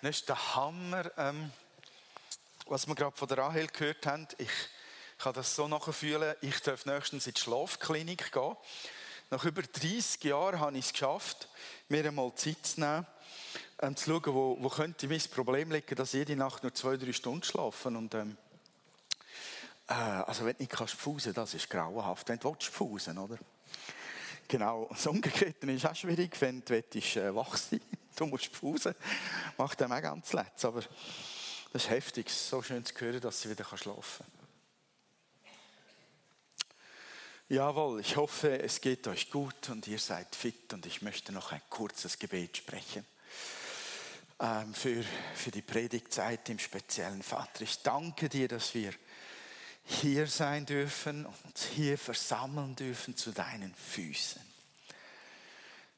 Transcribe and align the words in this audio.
Das 0.00 0.10
ist 0.10 0.28
der 0.28 0.54
Hammer, 0.54 1.10
ähm, 1.16 1.50
was 2.66 2.86
wir 2.86 2.94
gerade 2.94 3.16
von 3.16 3.26
der 3.26 3.38
Rahel 3.38 3.66
gehört 3.66 4.06
haben. 4.06 4.28
Ich 4.38 4.48
kann 5.18 5.32
das 5.32 5.56
so 5.56 5.66
nachfühlen. 5.66 6.36
Ich 6.40 6.60
darf 6.60 6.86
nächstens 6.86 7.26
in 7.26 7.34
die 7.34 7.40
Schlafklinik 7.40 8.30
gehen. 8.30 8.56
Nach 9.30 9.44
über 9.44 9.62
30 9.62 10.22
Jahren 10.22 10.60
habe 10.60 10.78
ich 10.78 10.86
es 10.86 10.92
geschafft, 10.92 11.48
mir 11.88 12.04
einmal 12.06 12.32
Zeit 12.36 12.64
zu 12.64 12.80
nehmen, 12.80 13.06
ähm, 13.80 13.96
zu 13.96 14.08
schauen, 14.08 14.34
wo, 14.34 14.56
wo 14.60 14.68
könnte 14.68 15.08
mein 15.08 15.20
Problem 15.34 15.72
liegen, 15.72 15.96
dass 15.96 16.14
ich 16.14 16.18
jede 16.18 16.36
Nacht 16.36 16.62
nur 16.62 16.72
zwei, 16.72 16.96
drei 16.96 17.12
Stunden 17.12 17.42
schlafe. 17.42 17.88
Und, 17.88 18.14
ähm, 18.14 18.36
äh, 19.88 19.94
also 19.94 20.44
wenn 20.44 20.52
du 20.52 20.62
nicht 20.62 20.70
kannst 20.70 20.94
fusen, 20.94 21.34
das 21.34 21.54
ist 21.54 21.68
grauenhaft. 21.68 22.28
Wenn 22.28 22.38
du 22.38 22.50
willst, 22.50 22.68
fusen, 22.68 23.18
oder? 23.18 23.38
Genau. 24.46 24.86
Das 24.90 25.08
Umgekehrte 25.08 25.68
ist 25.72 25.86
auch 25.86 25.96
schwierig, 25.96 26.40
wenn 26.40 26.64
du 26.64 26.68
willst, 26.68 27.16
äh, 27.16 27.34
wach 27.34 27.56
sein 27.56 27.80
du 28.20 28.26
musst 28.26 28.52
pausen. 28.52 28.94
Macht 29.56 29.80
dem 29.80 29.92
auch 29.92 30.02
ganz 30.02 30.32
letzt. 30.32 30.64
Aber 30.64 30.82
das 31.72 31.84
ist 31.84 31.90
heftig, 31.90 32.30
so 32.30 32.62
schön 32.62 32.84
zu 32.84 32.94
hören, 32.98 33.20
dass 33.20 33.42
sie 33.42 33.50
wieder 33.50 33.64
schlafen 33.64 34.26
kann. 34.26 34.48
Jawohl, 37.50 38.00
ich 38.00 38.16
hoffe, 38.16 38.60
es 38.60 38.80
geht 38.82 39.08
euch 39.08 39.30
gut 39.30 39.70
und 39.70 39.86
ihr 39.88 39.98
seid 39.98 40.34
fit 40.36 40.70
und 40.74 40.84
ich 40.84 41.00
möchte 41.00 41.32
noch 41.32 41.50
ein 41.50 41.62
kurzes 41.70 42.18
Gebet 42.18 42.58
sprechen 42.58 43.06
ähm, 44.38 44.74
für, 44.74 45.02
für 45.34 45.50
die 45.50 45.62
Predigtzeit 45.62 46.46
im 46.50 46.58
speziellen 46.58 47.22
Vater. 47.22 47.62
Ich 47.62 47.82
danke 47.82 48.28
dir, 48.28 48.48
dass 48.48 48.74
wir 48.74 48.92
hier 49.84 50.26
sein 50.26 50.66
dürfen 50.66 51.24
und 51.24 51.34
uns 51.46 51.64
hier 51.64 51.96
versammeln 51.96 52.76
dürfen 52.76 53.16
zu 53.16 53.32
deinen 53.32 53.74
Füßen. 53.74 54.47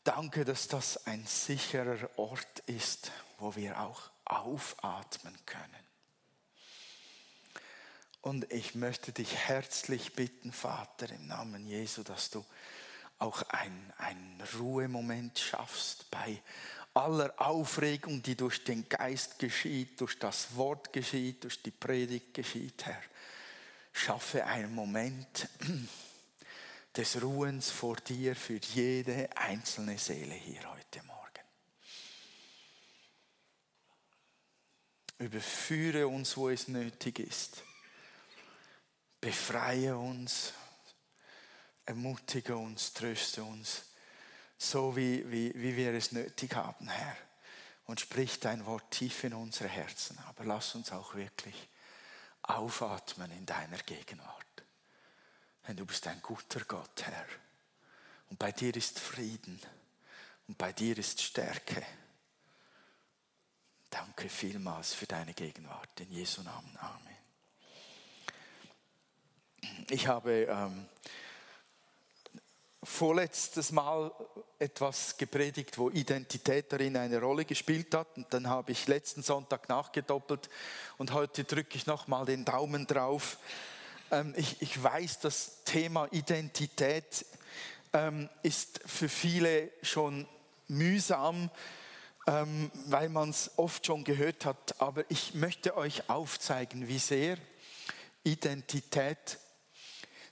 Danke, 0.04 0.46
dass 0.46 0.66
das 0.66 1.06
ein 1.06 1.26
sicherer 1.26 2.08
Ort 2.16 2.60
ist, 2.66 3.12
wo 3.38 3.54
wir 3.54 3.80
auch 3.80 4.10
aufatmen 4.24 5.36
können. 5.44 5.90
Und 8.22 8.50
ich 8.52 8.74
möchte 8.74 9.12
dich 9.12 9.34
herzlich 9.34 10.14
bitten, 10.14 10.52
Vater, 10.52 11.10
im 11.10 11.26
Namen 11.26 11.66
Jesu, 11.66 12.02
dass 12.02 12.30
du 12.30 12.44
auch 13.18 13.42
einen 13.48 14.42
Ruhemoment 14.58 15.38
schaffst 15.38 16.10
bei 16.10 16.42
aller 16.94 17.32
Aufregung, 17.36 18.22
die 18.22 18.36
durch 18.36 18.64
den 18.64 18.88
Geist 18.88 19.38
geschieht, 19.38 20.00
durch 20.00 20.18
das 20.18 20.56
Wort 20.56 20.92
geschieht, 20.92 21.44
durch 21.44 21.62
die 21.62 21.70
Predigt 21.70 22.34
geschieht, 22.34 22.86
Herr. 22.86 23.02
Schaffe 23.92 24.46
einen 24.46 24.74
Moment, 24.74 25.48
des 26.96 27.22
Ruhens 27.22 27.70
vor 27.70 27.96
dir 27.96 28.34
für 28.34 28.56
jede 28.56 29.28
einzelne 29.36 29.98
Seele 29.98 30.34
hier 30.34 30.68
heute 30.70 31.02
Morgen. 31.04 31.20
Überführe 35.18 36.08
uns, 36.08 36.36
wo 36.36 36.48
es 36.48 36.68
nötig 36.68 37.18
ist. 37.18 37.62
Befreie 39.20 39.96
uns, 39.96 40.54
ermutige 41.84 42.56
uns, 42.56 42.92
tröste 42.94 43.44
uns, 43.44 43.84
so 44.56 44.96
wie, 44.96 45.30
wie, 45.30 45.52
wie 45.54 45.76
wir 45.76 45.92
es 45.92 46.12
nötig 46.12 46.54
haben, 46.54 46.88
Herr. 46.88 47.16
Und 47.84 48.00
sprich 48.00 48.40
dein 48.40 48.64
Wort 48.66 48.90
tief 48.90 49.24
in 49.24 49.34
unsere 49.34 49.68
Herzen. 49.68 50.18
Aber 50.28 50.44
lass 50.44 50.74
uns 50.74 50.92
auch 50.92 51.14
wirklich 51.14 51.68
aufatmen 52.42 53.30
in 53.32 53.44
deiner 53.46 53.78
Gegenwart. 53.78 54.49
Denn 55.70 55.76
du 55.76 55.86
bist 55.86 56.04
ein 56.08 56.20
guter 56.20 56.64
Gott, 56.64 57.00
Herr. 57.04 57.26
Und 58.28 58.40
bei 58.40 58.50
dir 58.50 58.74
ist 58.74 58.98
Frieden. 58.98 59.60
Und 60.48 60.58
bei 60.58 60.72
dir 60.72 60.98
ist 60.98 61.22
Stärke. 61.22 61.86
Danke 63.88 64.28
vielmals 64.28 64.94
für 64.94 65.06
deine 65.06 65.32
Gegenwart. 65.32 66.00
In 66.00 66.10
Jesu 66.10 66.42
Namen. 66.42 66.76
Amen. 66.80 67.16
Ich 69.90 70.08
habe 70.08 70.48
ähm, 70.50 70.88
vorletztes 72.82 73.70
Mal 73.70 74.10
etwas 74.58 75.16
gepredigt, 75.18 75.78
wo 75.78 75.88
Identität 75.88 76.72
darin 76.72 76.96
eine 76.96 77.20
Rolle 77.20 77.44
gespielt 77.44 77.94
hat. 77.94 78.16
Und 78.16 78.34
dann 78.34 78.48
habe 78.48 78.72
ich 78.72 78.88
letzten 78.88 79.22
Sonntag 79.22 79.68
nachgedoppelt. 79.68 80.50
Und 80.98 81.12
heute 81.12 81.44
drücke 81.44 81.76
ich 81.76 81.86
nochmal 81.86 82.26
den 82.26 82.44
Daumen 82.44 82.88
drauf 82.88 83.38
ich, 84.36 84.60
ich 84.60 84.82
weiß, 84.82 85.20
das 85.20 85.62
Thema 85.64 86.08
Identität 86.10 87.24
ähm, 87.92 88.28
ist 88.42 88.80
für 88.86 89.08
viele 89.08 89.70
schon 89.82 90.26
mühsam, 90.68 91.50
ähm, 92.26 92.70
weil 92.86 93.08
man 93.08 93.30
es 93.30 93.52
oft 93.56 93.86
schon 93.86 94.04
gehört 94.04 94.44
hat. 94.44 94.80
Aber 94.80 95.04
ich 95.08 95.34
möchte 95.34 95.76
euch 95.76 96.08
aufzeigen, 96.08 96.88
wie 96.88 96.98
sehr 96.98 97.38
Identität 98.24 99.38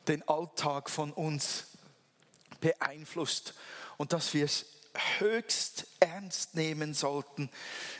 den 0.07 0.27
Alltag 0.29 0.91
von 0.91 1.13
uns 1.13 1.67
beeinflusst 2.61 3.55
und 3.97 4.13
dass 4.13 4.35
wir 4.35 4.45
es 4.45 4.67
höchst 5.19 5.87
ernst 6.01 6.55
nehmen 6.55 6.95
sollten, 6.95 7.51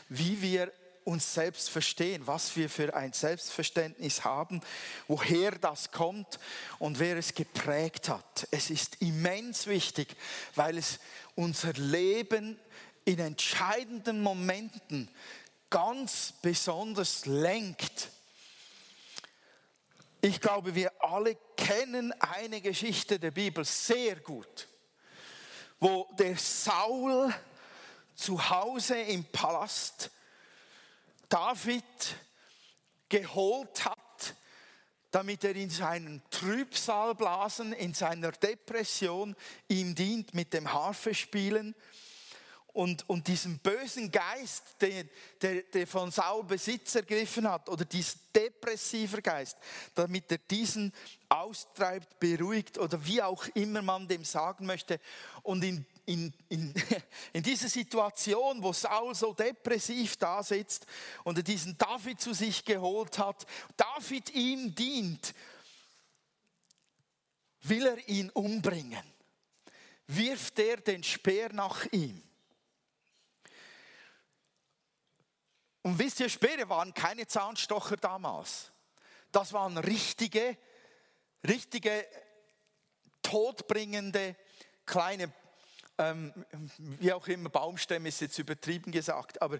wie 0.09 0.41
wir 0.41 0.71
uns 1.09 1.33
selbst 1.33 1.71
verstehen, 1.71 2.27
was 2.27 2.55
wir 2.55 2.69
für 2.69 2.93
ein 2.93 3.13
Selbstverständnis 3.13 4.23
haben, 4.23 4.61
woher 5.07 5.51
das 5.51 5.91
kommt 5.91 6.39
und 6.77 6.99
wer 6.99 7.17
es 7.17 7.33
geprägt 7.33 8.09
hat. 8.09 8.47
Es 8.51 8.69
ist 8.69 9.01
immens 9.01 9.65
wichtig, 9.65 10.15
weil 10.53 10.77
es 10.77 10.99
unser 11.33 11.73
Leben 11.73 12.59
in 13.05 13.17
entscheidenden 13.17 14.21
Momenten 14.21 15.09
ganz 15.71 16.33
besonders 16.43 17.25
lenkt. 17.25 18.09
Ich 20.21 20.39
glaube, 20.39 20.75
wir 20.75 20.91
alle 21.03 21.37
kennen 21.57 22.13
eine 22.21 22.61
Geschichte 22.61 23.17
der 23.17 23.31
Bibel 23.31 23.65
sehr 23.65 24.17
gut, 24.17 24.67
wo 25.79 26.07
der 26.19 26.37
Saul 26.37 27.33
zu 28.13 28.49
Hause 28.49 28.99
im 29.01 29.23
Palast 29.25 30.11
David 31.29 31.83
geholt 33.07 33.85
hat, 33.85 34.35
damit 35.11 35.43
er 35.43 35.55
in 35.55 35.69
seinen 35.69 36.21
Trübsalblasen, 36.29 37.73
in 37.73 37.93
seiner 37.93 38.31
Depression 38.31 39.35
ihm 39.67 39.95
dient 39.95 40.33
mit 40.33 40.53
dem 40.53 40.71
Harfespielen 40.71 41.75
und, 42.73 43.09
und 43.09 43.27
diesem 43.27 43.57
bösen 43.59 44.11
Geist, 44.11 44.63
der, 44.81 45.05
der, 45.41 45.63
der 45.63 45.87
von 45.87 46.11
Saul 46.11 46.43
Besitz 46.43 46.95
ergriffen 46.95 47.49
hat, 47.49 47.67
oder 47.67 47.83
dieser 47.83 48.17
depressiver 48.35 49.21
Geist, 49.21 49.57
damit 49.95 50.31
er 50.31 50.37
diesen 50.37 50.93
austreibt, 51.27 52.19
beruhigt 52.19 52.77
oder 52.77 53.03
wie 53.05 53.21
auch 53.21 53.45
immer 53.55 53.81
man 53.81 54.07
dem 54.07 54.23
sagen 54.23 54.65
möchte. 54.65 54.99
Und 55.41 55.63
in, 55.63 55.85
in, 56.09 56.33
in, 56.49 56.73
in 57.33 57.43
dieser 57.43 57.69
Situation, 57.69 58.63
wo 58.63 58.73
Saul 58.73 59.13
so 59.13 59.31
depressiv 59.33 60.17
da 60.17 60.41
sitzt 60.41 60.87
und 61.23 61.37
er 61.37 61.43
diesen 61.43 61.77
David 61.77 62.19
zu 62.19 62.33
sich 62.33 62.65
geholt 62.65 63.19
hat, 63.19 63.45
David 63.77 64.31
ihm 64.31 64.73
dient, 64.73 65.35
will 67.61 67.85
er 67.85 68.07
ihn 68.07 68.31
umbringen. 68.31 69.03
Wirft 70.07 70.57
er 70.57 70.77
den 70.77 71.03
Speer 71.03 71.53
nach 71.53 71.85
ihm. 71.91 72.19
Und 75.83 75.99
wisst 75.99 76.19
ihr, 76.19 76.29
Speere 76.29 76.67
waren 76.69 76.93
keine 76.95 77.27
Zahnstocher 77.27 77.97
damals. 77.97 78.71
Das 79.31 79.53
waren 79.53 79.77
richtige, 79.77 80.57
richtige, 81.47 82.07
todbringende 83.21 84.35
kleine 84.87 85.31
ähm, 85.99 86.33
wie 86.77 87.13
auch 87.13 87.27
immer, 87.27 87.49
Baumstämme 87.49 88.09
ist 88.09 88.21
jetzt 88.21 88.39
übertrieben 88.39 88.91
gesagt, 88.91 89.41
aber 89.41 89.59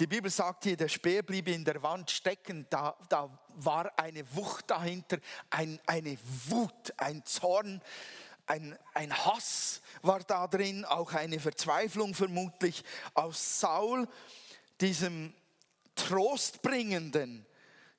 die 0.00 0.06
Bibel 0.06 0.30
sagt 0.30 0.64
hier, 0.64 0.76
der 0.76 0.88
Speer 0.88 1.22
blieb 1.22 1.48
in 1.48 1.64
der 1.64 1.82
Wand 1.82 2.10
stecken, 2.10 2.66
da, 2.68 2.96
da 3.08 3.30
war 3.54 3.96
eine 3.98 4.24
Wucht 4.34 4.70
dahinter, 4.70 5.18
ein, 5.50 5.78
eine 5.86 6.18
Wut, 6.46 6.92
ein 6.96 7.24
Zorn, 7.24 7.80
ein, 8.46 8.76
ein 8.94 9.16
Hass 9.16 9.82
war 10.02 10.20
da 10.20 10.48
drin, 10.48 10.84
auch 10.84 11.12
eine 11.12 11.38
Verzweiflung 11.38 12.14
vermutlich. 12.14 12.82
Aus 13.14 13.60
Saul, 13.60 14.08
diesem 14.80 15.32
trostbringenden 15.94 17.46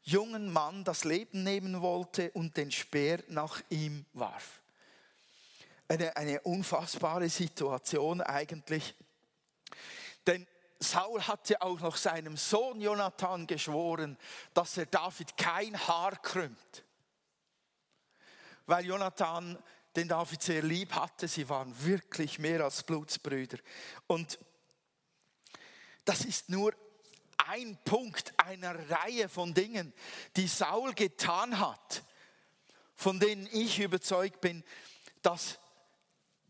jungen 0.02 0.52
Mann, 0.52 0.84
das 0.84 1.06
Leben 1.06 1.44
nehmen 1.44 1.82
wollte 1.82 2.32
und 2.32 2.58
den 2.58 2.72
Speer 2.72 3.24
nach 3.30 3.62
ihm 3.70 4.06
warf 4.14 4.63
eine, 5.88 6.16
eine 6.16 6.42
unfassbare 6.42 7.30
Situation 7.30 8.22
eigentlich. 8.22 8.96
Denn 10.26 10.48
Saul 10.80 11.22
hatte 11.22 11.62
auch 11.62 11.80
noch 11.80 11.96
seinem 11.96 12.38
Sohn 12.38 12.82
Jonathan 12.82 13.48
geschworen, 13.48 14.18
dass 14.54 14.78
er 14.78 14.86
David 14.86 15.38
kein 15.38 15.80
Haar 15.88 16.18
krümmt. 16.22 16.84
Weil 18.66 18.86
Jonathan 18.86 19.58
den 19.96 20.08
David 20.08 20.42
sehr 20.42 20.64
lieb 20.64 20.94
hatte, 20.94 21.28
sie 21.28 21.48
waren 21.50 21.74
wirklich 21.84 22.40
mehr 22.40 22.64
als 22.64 22.84
Blutsbrüder. 22.84 23.58
Und 24.08 24.40
das 26.06 26.26
ist 26.26 26.50
nur 26.50 26.74
ein 27.38 27.78
Punkt 27.84 28.34
einer 28.38 28.90
Reihe 28.90 29.30
von 29.30 29.54
Dingen, 29.54 29.94
die 30.36 30.48
Saul 30.48 30.94
getan 30.94 31.60
hat, 31.60 32.04
von 32.96 33.20
denen 33.20 33.48
ich 33.52 33.80
überzeugt 33.80 34.42
bin, 34.42 34.64
dass 35.22 35.60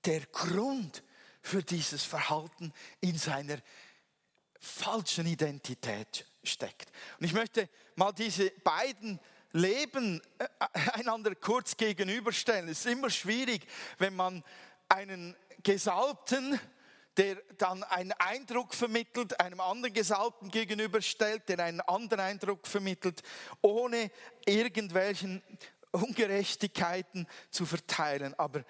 der 0.06 0.22
Grund 0.28 1.04
für 1.42 1.64
dieses 1.64 2.04
Verhalten 2.04 2.74
in 3.02 3.18
seiner 3.18 3.58
falschen 4.60 5.26
Identität 5.26 6.26
steckt. 6.44 6.90
Und 7.20 7.26
ich 7.26 7.34
möchte 7.34 7.70
mal 7.96 8.14
diese 8.14 8.50
beiden 8.64 9.20
Leben 9.52 10.22
äh, 10.40 10.48
einander 10.94 11.36
kurz 11.36 11.78
gegenüberstellen. 11.78 12.70
Es 12.70 12.80
ist 12.80 12.92
immer 12.92 13.10
schwierig, 13.10 13.66
wenn 13.98 14.16
man 14.16 14.44
einen 14.90 15.36
Gesalbten, 15.62 16.60
der 17.18 17.36
dann 17.58 17.84
einen 17.84 18.14
Eindruck 18.14 18.74
vermittelt, 18.74 19.40
einem 19.40 19.60
anderen 19.60 19.94
Gesalbten 19.94 20.50
gegenüberstellt, 20.50 21.48
der 21.48 21.60
einen 21.60 21.82
anderen 21.82 22.22
Eindruck 22.22 22.66
vermittelt, 22.66 23.22
ohne 23.62 24.10
irgendwelchen 24.46 25.44
Ungerechtigkeiten 25.92 27.28
zu 27.52 27.66
verteilen. 27.66 28.34
Aber 28.40 28.66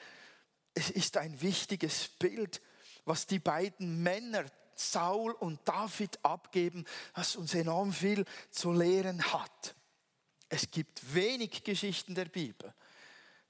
es 0.73 0.89
ist 0.89 1.17
ein 1.17 1.41
wichtiges 1.41 2.09
Bild, 2.19 2.61
was 3.05 3.27
die 3.27 3.39
beiden 3.39 4.01
Männer, 4.01 4.45
Saul 4.75 5.31
und 5.33 5.59
David, 5.65 6.23
abgeben, 6.23 6.85
was 7.13 7.35
uns 7.35 7.53
enorm 7.53 7.93
viel 7.93 8.25
zu 8.49 8.71
lehren 8.71 9.21
hat. 9.31 9.75
Es 10.49 10.71
gibt 10.71 11.13
wenig 11.13 11.63
Geschichten 11.63 12.15
der 12.15 12.25
Bibel, 12.25 12.73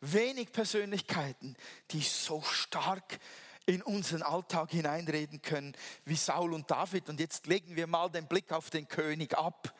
wenig 0.01 0.51
Persönlichkeiten, 0.51 1.55
die 1.91 2.01
so 2.01 2.41
stark 2.41 3.19
in 3.65 3.81
unseren 3.81 4.23
Alltag 4.23 4.71
hineinreden 4.71 5.41
können 5.41 5.75
wie 6.05 6.15
Saul 6.15 6.53
und 6.53 6.69
David. 6.69 7.09
Und 7.09 7.19
jetzt 7.19 7.47
legen 7.47 7.75
wir 7.75 7.87
mal 7.87 8.09
den 8.09 8.27
Blick 8.27 8.51
auf 8.51 8.69
den 8.69 8.87
König 8.87 9.37
ab. 9.37 9.73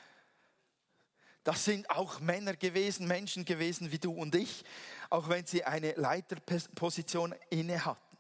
Das 1.43 1.65
sind 1.65 1.89
auch 1.89 2.19
Männer 2.19 2.55
gewesen, 2.55 3.07
Menschen 3.07 3.43
gewesen 3.43 3.91
wie 3.91 3.99
du 3.99 4.13
und 4.13 4.33
ich, 4.35 4.63
auch 5.09 5.27
wenn 5.27 5.45
sie 5.45 5.63
eine 5.63 5.91
Leiterposition 5.93 7.35
inne 7.49 7.83
hatten. 7.83 8.17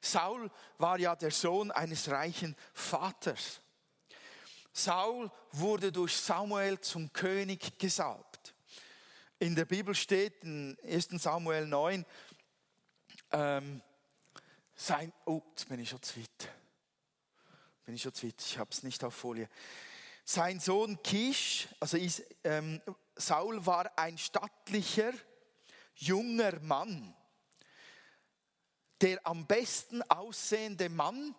Saul 0.00 0.50
war 0.78 0.98
ja 0.98 1.14
der 1.14 1.30
Sohn 1.30 1.70
eines 1.70 2.08
reichen 2.08 2.56
Vaters. 2.72 3.60
Saul 4.72 5.30
wurde 5.52 5.90
durch 5.90 6.16
Samuel 6.16 6.80
zum 6.80 7.12
König 7.12 7.78
gesalbt. 7.78 8.54
In 9.40 9.54
der 9.54 9.64
Bibel 9.64 9.94
steht 9.94 10.42
in 10.44 10.76
1 10.84 11.08
Samuel 11.22 11.66
9, 11.66 12.04
ähm, 13.32 13.82
sein, 14.74 15.12
oh, 15.26 15.42
jetzt 15.50 15.68
bin 15.68 15.80
ich 15.80 15.88
schon 15.88 16.02
zu 16.02 16.20
weit. 16.20 16.48
Bin 17.84 17.94
ich 17.94 18.02
schon 18.02 18.14
zu 18.14 18.26
weit, 18.26 18.40
ich 18.40 18.58
habe 18.58 18.70
es 18.70 18.82
nicht 18.82 19.02
auf 19.04 19.14
Folie. 19.14 19.48
Sein 20.30 20.60
Sohn 20.60 21.02
Kisch, 21.02 21.68
also 21.80 21.96
ist, 21.96 22.22
ähm, 22.44 22.82
Saul 23.16 23.64
war 23.64 23.90
ein 23.98 24.18
stattlicher, 24.18 25.14
junger 25.94 26.60
Mann, 26.60 27.16
der 29.00 29.26
am 29.26 29.46
besten 29.46 30.02
aussehende 30.02 30.90
Mann 30.90 31.34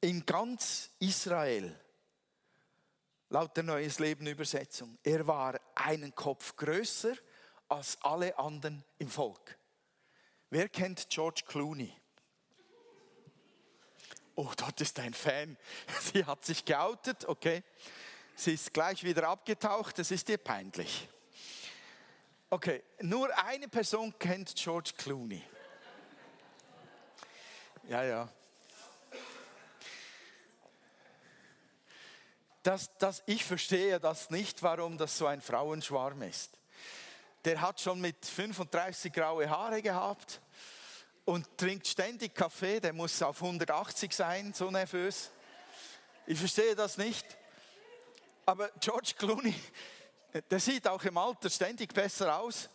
in 0.00 0.26
ganz 0.26 0.90
Israel 0.98 1.80
laut 3.28 3.56
der 3.56 3.62
Neues 3.62 4.00
Leben 4.00 4.26
Übersetzung. 4.26 4.98
Er 5.04 5.24
war 5.28 5.60
einen 5.76 6.12
Kopf 6.12 6.56
größer 6.56 7.14
als 7.68 7.96
alle 8.02 8.36
anderen 8.40 8.82
im 8.98 9.08
Volk. 9.08 9.56
Wer 10.50 10.68
kennt 10.68 11.08
George 11.10 11.42
Clooney? 11.46 11.94
Oh, 14.34 14.50
dort 14.56 14.80
ist 14.80 14.98
ein 14.98 15.14
Fan. 15.14 15.56
Sie 16.12 16.24
hat 16.24 16.44
sich 16.44 16.64
geoutet, 16.64 17.24
okay. 17.28 17.62
Sie 18.36 18.54
ist 18.54 18.72
gleich 18.72 19.02
wieder 19.02 19.28
abgetaucht, 19.28 19.98
das 19.98 20.10
ist 20.12 20.28
ihr 20.28 20.38
peinlich. 20.38 21.08
Okay, 22.50 22.82
nur 23.00 23.36
eine 23.44 23.66
Person 23.66 24.16
kennt 24.18 24.54
George 24.54 24.92
Clooney. 24.96 25.42
Ja, 27.88 28.04
ja. 28.04 28.28
das, 32.66 32.90
das, 32.98 33.22
ich 33.26 33.44
verstehe 33.44 34.00
das 34.00 34.30
nicht, 34.30 34.62
warum 34.62 34.98
das 34.98 35.16
so 35.16 35.26
ein 35.26 35.40
Frauenschwarm 35.40 36.22
ist. 36.22 36.58
Der 37.44 37.60
hat 37.60 37.80
schon 37.80 38.00
mit 38.00 38.26
35 38.26 39.12
graue 39.12 39.48
Haare 39.48 39.80
gehabt 39.80 40.40
und 41.24 41.46
trinkt 41.56 41.86
ständig 41.86 42.34
Kaffee, 42.34 42.80
der 42.80 42.92
muss 42.92 43.22
auf 43.22 43.40
180 43.40 44.12
sein, 44.12 44.52
so 44.52 44.70
nervös. 44.70 45.30
Ich 46.26 46.38
verstehe 46.38 46.74
das 46.74 46.98
nicht. 46.98 47.24
Aber 48.46 48.70
George 48.80 49.12
Clooney, 49.18 49.54
der 50.50 50.60
sieht 50.60 50.86
auch 50.86 51.02
im 51.02 51.18
Alter 51.18 51.50
ständig 51.50 51.92
besser 51.92 52.38
aus. 52.38 52.70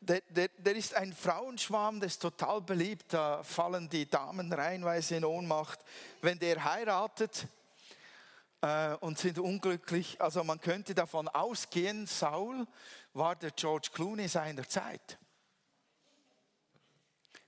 Der, 0.00 0.22
der, 0.30 0.48
der, 0.48 0.74
ist 0.76 0.94
ein 0.94 1.12
Frauenschwarm, 1.12 2.00
der 2.00 2.06
ist 2.06 2.22
total 2.22 2.62
beliebt. 2.62 3.12
Da 3.12 3.42
fallen 3.42 3.88
die 3.88 4.08
Damen 4.08 4.52
reihenweise 4.52 5.16
in 5.16 5.24
Ohnmacht. 5.24 5.80
Wenn 6.22 6.38
der 6.38 6.64
heiratet, 6.64 7.46
äh, 8.62 8.94
und 9.00 9.18
sind 9.18 9.38
unglücklich. 9.38 10.20
Also 10.20 10.42
man 10.42 10.60
könnte 10.60 10.94
davon 10.94 11.28
ausgehen, 11.28 12.06
Saul 12.06 12.66
war 13.12 13.36
der 13.36 13.50
George 13.50 13.90
Clooney 13.92 14.28
seiner 14.28 14.68
Zeit. 14.68 15.18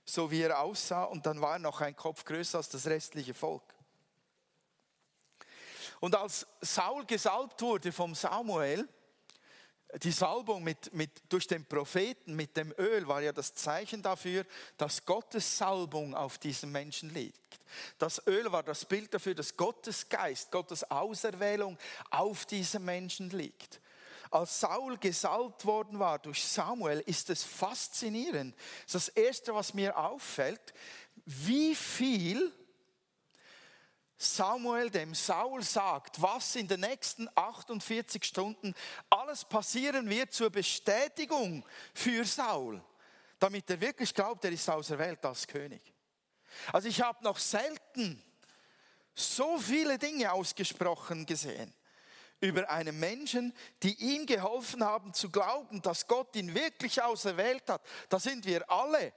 So 0.05 0.29
wie 0.31 0.41
er 0.41 0.59
aussah 0.59 1.03
und 1.03 1.25
dann 1.25 1.41
war 1.41 1.53
er 1.53 1.59
noch 1.59 1.81
ein 1.81 1.95
Kopf 1.95 2.23
größer 2.25 2.57
als 2.57 2.69
das 2.69 2.87
restliche 2.87 3.33
Volk. 3.33 3.63
Und 5.99 6.15
als 6.15 6.47
Saul 6.61 7.05
gesalbt 7.05 7.61
wurde 7.61 7.91
vom 7.91 8.15
Samuel, 8.15 8.87
die 10.03 10.11
Salbung 10.11 10.63
mit, 10.63 10.93
mit, 10.93 11.09
durch 11.29 11.47
den 11.47 11.65
Propheten 11.65 12.35
mit 12.35 12.55
dem 12.55 12.71
Öl 12.77 13.07
war 13.07 13.21
ja 13.21 13.31
das 13.31 13.55
Zeichen 13.55 14.03
dafür, 14.03 14.45
dass 14.77 15.03
Gottes 15.03 15.57
Salbung 15.57 16.13
auf 16.13 16.37
diesem 16.37 16.71
Menschen 16.71 17.11
liegt. 17.11 17.59
Das 17.97 18.21
Öl 18.27 18.51
war 18.51 18.61
das 18.61 18.85
Bild 18.85 19.13
dafür, 19.13 19.33
dass 19.33 19.57
Gottes 19.57 20.07
Geist, 20.07 20.51
Gottes 20.51 20.89
Auserwählung 20.91 21.77
auf 22.11 22.45
diesem 22.45 22.85
Menschen 22.85 23.31
liegt. 23.31 23.81
Als 24.29 24.59
Saul 24.59 24.95
gesalbt 24.97 25.65
worden 25.65 25.97
war 25.97 26.19
durch 26.19 26.45
Samuel, 26.45 26.99
ist 27.07 27.31
es 27.31 27.43
faszinierend. 27.43 28.55
Das 28.91 29.07
Erste, 29.07 29.55
was 29.55 29.73
mir 29.73 29.97
auffällt, 29.97 30.73
wie 31.25 31.73
viel 31.73 32.53
Samuel 34.21 34.89
dem 34.89 35.15
Saul 35.15 35.63
sagt, 35.63 36.21
was 36.21 36.57
in 36.57 36.67
den 36.67 36.81
nächsten 36.81 37.29
48 37.35 38.21
Stunden 38.25 38.75
alles 39.09 39.45
passieren 39.45 40.09
wird 40.09 40.33
zur 40.33 40.49
Bestätigung 40.49 41.65
für 41.93 42.25
Saul, 42.25 42.83
damit 43.39 43.69
er 43.69 43.79
wirklich 43.79 44.13
glaubt, 44.13 44.43
er 44.43 44.51
ist 44.51 44.69
auserwählt 44.69 45.23
als 45.23 45.47
König. 45.47 45.93
Also 46.73 46.89
ich 46.89 47.01
habe 47.01 47.23
noch 47.23 47.39
selten 47.39 48.21
so 49.15 49.57
viele 49.57 49.97
Dinge 49.97 50.33
ausgesprochen 50.33 51.25
gesehen 51.25 51.73
über 52.41 52.69
einen 52.69 52.99
Menschen, 52.99 53.53
die 53.83 53.93
ihm 53.95 54.25
geholfen 54.25 54.83
haben 54.83 55.13
zu 55.13 55.29
glauben, 55.29 55.81
dass 55.81 56.07
Gott 56.07 56.35
ihn 56.35 56.53
wirklich 56.53 57.01
auserwählt 57.01 57.69
hat. 57.69 57.81
Da 58.09 58.19
sind 58.19 58.45
wir 58.45 58.69
alle 58.69 59.13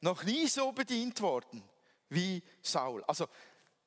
noch 0.00 0.22
nie 0.22 0.46
so 0.46 0.70
bedient 0.70 1.20
worden 1.20 1.68
wie 2.08 2.40
Saul. 2.62 3.02
Also 3.04 3.28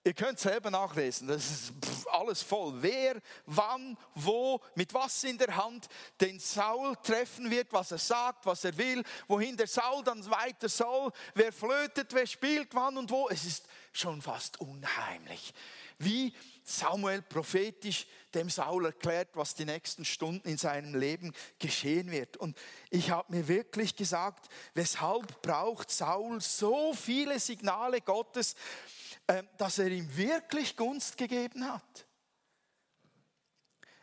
Ihr 0.08 0.14
könnt 0.14 0.40
selber 0.40 0.72
nachlesen, 0.72 1.28
das 1.28 1.52
ist 1.52 1.74
alles 2.10 2.42
voll. 2.42 2.82
Wer, 2.82 3.22
wann, 3.46 3.98
wo, 4.16 4.62
mit 4.74 4.94
was 4.94 5.22
in 5.26 5.38
der 5.38 5.54
Hand 5.54 5.90
den 6.22 6.40
Saul 6.40 6.96
treffen 7.04 7.52
wird, 7.52 7.74
was 7.74 7.92
er 7.92 7.98
sagt, 7.98 8.46
was 8.46 8.64
er 8.64 8.78
will, 8.78 9.04
wohin 9.28 9.58
der 9.58 9.68
Saul 9.68 10.06
dann 10.06 10.26
weiter 10.32 10.70
soll, 10.70 11.12
wer 11.36 11.52
flötet, 11.52 12.14
wer 12.14 12.26
spielt, 12.26 12.74
wann 12.74 12.98
und 12.98 13.12
wo. 13.12 13.28
Es 13.28 13.44
ist 13.44 13.66
schon 13.92 14.22
fast 14.22 14.62
unheimlich, 14.62 15.54
wie 16.00 16.34
Samuel 16.64 17.22
prophetisch 17.22 18.08
dem 18.34 18.50
Saul 18.50 18.86
erklärt, 18.86 19.30
was 19.34 19.56
die 19.56 19.66
nächsten 19.66 20.06
Stunden 20.06 20.48
in 20.48 20.58
seinem 20.58 20.96
Leben 20.96 21.34
geschehen 21.60 22.12
wird. 22.12 22.38
Und 22.38 22.58
ich 22.92 23.10
habe 23.12 23.36
mir 23.36 23.50
wirklich 23.50 23.98
gesagt, 23.98 24.48
weshalb 24.74 25.42
braucht 25.42 25.92
Saul 25.92 26.40
so 26.40 26.94
viele 26.94 27.42
Signale 27.42 28.00
Gottes, 28.00 28.56
dass 29.58 29.80
er 29.80 29.88
ihm 29.88 30.16
wirklich 30.16 30.76
Gunst 30.76 31.18
gegeben 31.18 31.72
hat. 31.72 32.08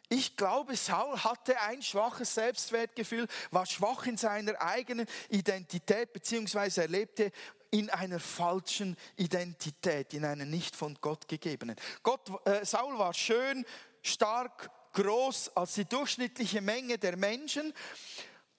Ich 0.08 0.36
glaube, 0.36 0.76
Saul 0.76 1.18
hatte 1.24 1.58
ein 1.62 1.82
schwaches 1.82 2.34
Selbstwertgefühl, 2.34 3.26
war 3.50 3.66
schwach 3.66 4.06
in 4.06 4.16
seiner 4.16 4.60
eigenen 4.60 5.06
Identität, 5.30 6.12
beziehungsweise 6.12 6.82
er 6.82 6.88
lebte 6.88 7.32
in 7.70 7.90
einer 7.90 8.20
falschen 8.20 8.96
Identität, 9.16 10.14
in 10.14 10.24
einer 10.24 10.44
nicht 10.44 10.76
von 10.76 10.96
Gott 11.00 11.26
gegebenen. 11.26 11.74
Gott, 12.02 12.30
äh, 12.46 12.64
Saul 12.64 12.98
war 12.98 13.14
schön, 13.14 13.64
stark, 14.02 14.70
groß 14.92 15.56
als 15.56 15.74
die 15.74 15.86
durchschnittliche 15.86 16.60
Menge 16.60 16.98
der 16.98 17.16
Menschen 17.16 17.72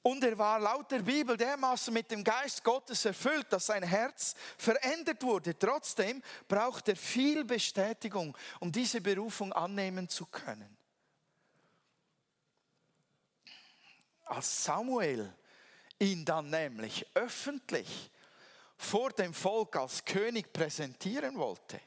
Und 0.05 0.23
er 0.23 0.37
war 0.37 0.59
laut 0.59 0.91
der 0.91 0.99
Bibel 0.99 1.35
dermaßen 1.35 1.91
mit 1.91 2.11
dem 2.11 2.23
Geist 2.23 2.63
Gottes 2.63 3.05
erfüllt, 3.05 3.51
dass 3.51 3.65
sein 3.65 3.81
Herz 3.81 4.35
verändert 4.55 5.23
wurde. 5.23 5.57
Trotzdem 5.57 6.21
braucht 6.47 6.89
er 6.89 6.95
viel 6.95 7.43
Bestätigung, 7.43 8.37
um 8.59 8.71
diese 8.71 9.01
Berufung 9.01 9.51
annehmen 9.51 10.07
zu 10.07 10.27
können. 10.27 10.77
Als 14.25 14.65
Samuel 14.65 15.33
ihn 15.97 16.23
dann 16.23 16.51
nämlich 16.51 17.07
öffentlich 17.15 18.11
vor 18.77 19.09
dem 19.09 19.33
Volk 19.33 19.75
als 19.75 20.05
König 20.05 20.53
präsentieren 20.53 21.35
wollte, 21.35 21.81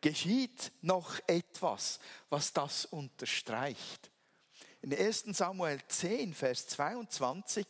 geschieht 0.00 0.70
noch 0.80 1.18
etwas, 1.26 1.98
was 2.30 2.52
das 2.52 2.84
unterstreicht. 2.84 4.12
In 4.86 4.94
1 4.96 5.36
Samuel 5.36 5.80
10, 5.88 6.32
Vers 6.32 6.68
22 6.68 7.66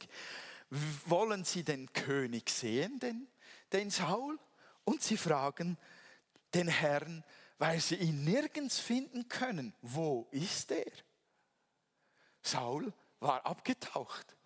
wollen 1.06 1.44
sie 1.44 1.64
den 1.64 1.90
König 1.94 2.50
sehen, 2.50 2.98
den, 2.98 3.26
den 3.72 3.88
Saul, 3.88 4.38
und 4.84 5.02
sie 5.02 5.16
fragen 5.16 5.78
den 6.52 6.68
Herrn, 6.68 7.24
weil 7.56 7.80
sie 7.80 7.94
ihn 7.94 8.22
nirgends 8.22 8.78
finden 8.78 9.28
können, 9.28 9.72
wo 9.80 10.28
ist 10.30 10.70
er? 10.70 10.92
Saul 12.42 12.92
war 13.20 13.46
abgetaucht 13.46 14.36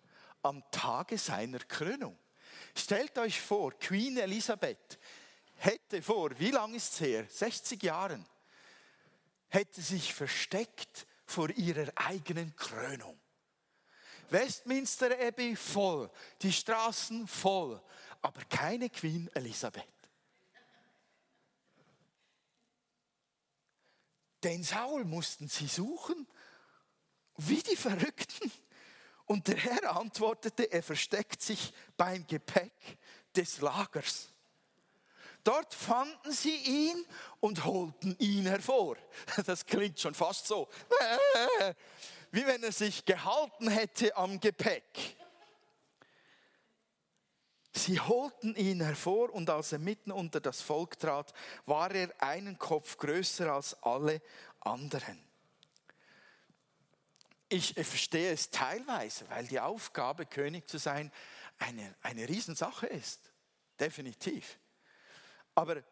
am 0.41 0.63
Tage 0.71 1.17
seiner 1.17 1.59
Krönung. 1.59 2.17
Stellt 2.73 3.17
euch 3.17 3.41
vor, 3.41 3.73
Queen 3.79 4.17
Elisabeth 4.17 4.97
hätte 5.57 6.01
vor, 6.01 6.39
wie 6.39 6.51
lange 6.51 6.77
ist 6.77 6.93
es 6.93 7.01
her? 7.01 7.25
60 7.27 7.83
Jahren, 7.83 8.25
hätte 9.49 9.81
sich 9.81 10.13
versteckt 10.13 11.05
vor 11.31 11.49
ihrer 11.49 11.91
eigenen 11.95 12.55
Krönung. 12.55 13.19
Westminster 14.29 15.17
Abbey 15.19 15.55
voll, 15.55 16.09
die 16.41 16.51
Straßen 16.51 17.27
voll, 17.27 17.81
aber 18.21 18.43
keine 18.45 18.89
Queen 18.89 19.29
Elisabeth. 19.33 19.87
Den 24.43 24.63
Saul 24.63 25.05
mussten 25.05 25.47
sie 25.47 25.67
suchen, 25.67 26.27
wie 27.37 27.61
die 27.61 27.75
Verrückten. 27.75 28.51
Und 29.25 29.47
der 29.47 29.57
Herr 29.57 29.95
antwortete, 29.95 30.71
er 30.71 30.83
versteckt 30.83 31.41
sich 31.41 31.73
beim 31.95 32.25
Gepäck 32.25 32.97
des 33.35 33.61
Lagers. 33.61 34.30
Dort 35.43 35.73
fanden 35.73 36.31
sie 36.31 36.55
ihn 36.55 37.05
und 37.39 37.65
holten 37.65 38.15
ihn 38.19 38.45
hervor. 38.45 38.97
Das 39.45 39.65
klingt 39.65 39.99
schon 39.99 40.13
fast 40.13 40.47
so, 40.47 40.69
wie 42.31 42.45
wenn 42.45 42.63
er 42.63 42.71
sich 42.71 43.05
gehalten 43.05 43.69
hätte 43.69 44.15
am 44.15 44.39
Gepäck. 44.39 45.17
Sie 47.73 47.99
holten 47.99 48.55
ihn 48.55 48.81
hervor 48.81 49.33
und 49.33 49.49
als 49.49 49.71
er 49.71 49.79
mitten 49.79 50.11
unter 50.11 50.41
das 50.41 50.61
Volk 50.61 50.99
trat, 50.99 51.33
war 51.65 51.89
er 51.91 52.13
einen 52.19 52.57
Kopf 52.59 52.97
größer 52.97 53.51
als 53.51 53.81
alle 53.81 54.21
anderen. 54.59 55.23
Ich 57.47 57.73
verstehe 57.73 58.31
es 58.31 58.49
teilweise, 58.49 59.29
weil 59.29 59.47
die 59.47 59.59
Aufgabe, 59.59 60.25
König 60.25 60.69
zu 60.69 60.77
sein, 60.77 61.11
eine, 61.59 61.95
eine 62.01 62.27
Riesensache 62.27 62.87
ist. 62.87 63.19
Definitiv. 63.79 64.57
Aber 65.55 65.83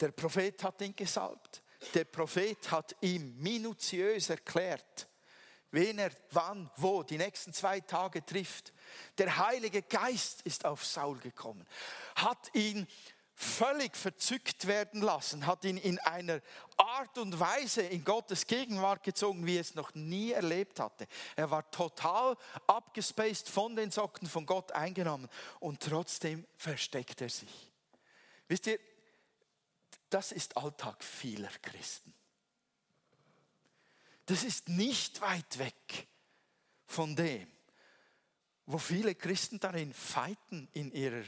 der 0.00 0.12
Prophet 0.12 0.62
hat 0.64 0.80
ihn 0.80 0.96
gesalbt. 0.96 1.62
Der 1.94 2.04
Prophet 2.04 2.70
hat 2.70 2.94
ihm 3.00 3.36
minutiös 3.38 4.28
erklärt, 4.28 5.08
wen 5.70 5.98
er 5.98 6.10
wann, 6.30 6.70
wo 6.76 7.02
die 7.02 7.16
nächsten 7.16 7.52
zwei 7.52 7.80
Tage 7.80 8.24
trifft. 8.24 8.72
Der 9.16 9.36
Heilige 9.38 9.82
Geist 9.82 10.42
ist 10.42 10.64
auf 10.64 10.84
Saul 10.84 11.18
gekommen, 11.18 11.66
hat 12.16 12.54
ihn 12.54 12.86
völlig 13.34 13.96
verzückt 13.96 14.66
werden 14.66 15.00
lassen, 15.00 15.46
hat 15.46 15.64
ihn 15.64 15.78
in 15.78 15.98
einer 16.00 16.42
Art 16.76 17.16
und 17.16 17.40
Weise 17.40 17.80
in 17.80 18.04
Gottes 18.04 18.46
Gegenwart 18.46 19.02
gezogen, 19.02 19.46
wie 19.46 19.56
er 19.56 19.62
es 19.62 19.74
noch 19.74 19.94
nie 19.94 20.32
erlebt 20.32 20.78
hatte. 20.78 21.06
Er 21.36 21.50
war 21.50 21.70
total 21.70 22.36
abgespaced 22.66 23.48
von 23.48 23.74
den 23.74 23.90
Socken 23.90 24.28
von 24.28 24.44
Gott 24.44 24.72
eingenommen 24.72 25.28
und 25.58 25.80
trotzdem 25.80 26.46
versteckt 26.58 27.22
er 27.22 27.30
sich. 27.30 27.69
Wisst 28.50 28.66
ihr, 28.66 28.80
das 30.10 30.32
ist 30.32 30.56
Alltag 30.56 31.04
vieler 31.04 31.52
Christen. 31.62 32.12
Das 34.26 34.42
ist 34.42 34.68
nicht 34.68 35.20
weit 35.20 35.60
weg 35.60 36.08
von 36.84 37.14
dem, 37.14 37.46
wo 38.66 38.78
viele 38.78 39.14
Christen 39.14 39.60
darin 39.60 39.94
feiten 39.94 40.68
in 40.72 40.90
ihrer 40.90 41.22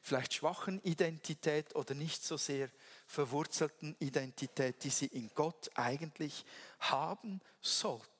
vielleicht 0.00 0.34
schwachen 0.34 0.80
Identität 0.84 1.74
oder 1.74 1.94
nicht 1.94 2.22
so 2.22 2.36
sehr 2.36 2.70
verwurzelten 3.08 3.96
Identität, 3.98 4.84
die 4.84 4.90
sie 4.90 5.06
in 5.06 5.28
Gott 5.34 5.70
eigentlich 5.74 6.44
haben 6.78 7.40
sollten. 7.60 8.11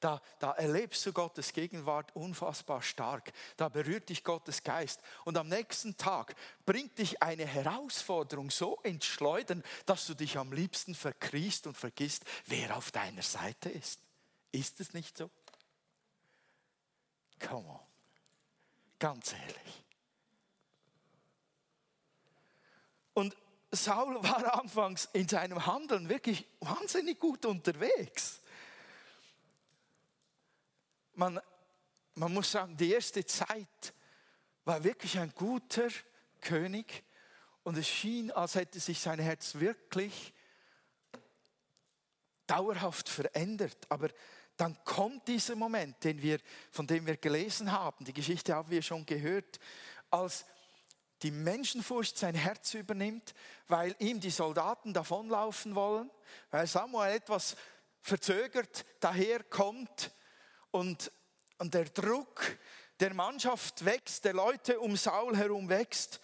Da, 0.00 0.22
da 0.38 0.52
erlebst 0.52 1.04
du 1.06 1.12
Gottes 1.12 1.52
Gegenwart 1.52 2.14
unfassbar 2.14 2.82
stark. 2.82 3.32
Da 3.56 3.68
berührt 3.68 4.08
dich 4.08 4.22
Gottes 4.22 4.62
Geist. 4.62 5.00
Und 5.24 5.36
am 5.36 5.48
nächsten 5.48 5.96
Tag 5.96 6.36
bringt 6.64 6.98
dich 6.98 7.20
eine 7.20 7.46
Herausforderung 7.46 8.50
so 8.50 8.76
ins 8.82 9.06
Schleudern, 9.06 9.64
dass 9.86 10.06
du 10.06 10.14
dich 10.14 10.38
am 10.38 10.52
liebsten 10.52 10.94
verkriechst 10.94 11.66
und 11.66 11.76
vergisst, 11.76 12.24
wer 12.46 12.76
auf 12.76 12.92
deiner 12.92 13.22
Seite 13.22 13.70
ist. 13.70 14.00
Ist 14.52 14.80
es 14.80 14.94
nicht 14.94 15.18
so? 15.18 15.30
Come 17.40 17.68
on. 17.68 17.80
Ganz 19.00 19.32
ehrlich. 19.32 19.84
Und 23.14 23.36
Saul 23.72 24.22
war 24.22 24.54
anfangs 24.60 25.08
in 25.12 25.26
seinem 25.26 25.66
Handeln 25.66 26.08
wirklich 26.08 26.46
wahnsinnig 26.60 27.18
gut 27.18 27.44
unterwegs 27.46 28.40
man, 31.18 31.40
man 32.14 32.32
muss 32.32 32.52
sagen, 32.52 32.76
die 32.76 32.92
erste 32.92 33.26
Zeit 33.26 33.92
war 34.64 34.82
wirklich 34.84 35.18
ein 35.18 35.32
guter 35.34 35.88
König 36.40 37.04
und 37.64 37.76
es 37.76 37.88
schien, 37.88 38.30
als 38.30 38.54
hätte 38.54 38.78
sich 38.78 39.00
sein 39.00 39.18
Herz 39.18 39.56
wirklich 39.56 40.32
dauerhaft 42.46 43.08
verändert. 43.08 43.78
Aber 43.88 44.08
dann 44.56 44.76
kommt 44.84 45.26
dieser 45.26 45.56
Moment, 45.56 46.02
den 46.04 46.22
wir, 46.22 46.38
von 46.70 46.86
dem 46.86 47.06
wir 47.06 47.16
gelesen 47.16 47.72
haben, 47.72 48.04
die 48.04 48.14
Geschichte 48.14 48.54
haben 48.54 48.70
wir 48.70 48.82
schon 48.82 49.04
gehört, 49.04 49.58
als 50.10 50.46
die 51.22 51.32
Menschenfurcht 51.32 52.16
sein 52.16 52.36
Herz 52.36 52.74
übernimmt, 52.74 53.34
weil 53.66 53.96
ihm 53.98 54.20
die 54.20 54.30
Soldaten 54.30 54.94
davonlaufen 54.94 55.74
wollen, 55.74 56.10
weil 56.50 56.66
Samuel 56.68 57.16
etwas 57.16 57.56
verzögert 58.02 58.86
daherkommt 59.00 60.12
und, 60.70 61.10
und 61.58 61.74
der 61.74 61.86
Druck 61.86 62.58
der 63.00 63.14
Mannschaft 63.14 63.84
wächst, 63.84 64.24
der 64.24 64.34
Leute 64.34 64.80
um 64.80 64.96
Saul 64.96 65.36
herum 65.36 65.68
wächst. 65.68 66.20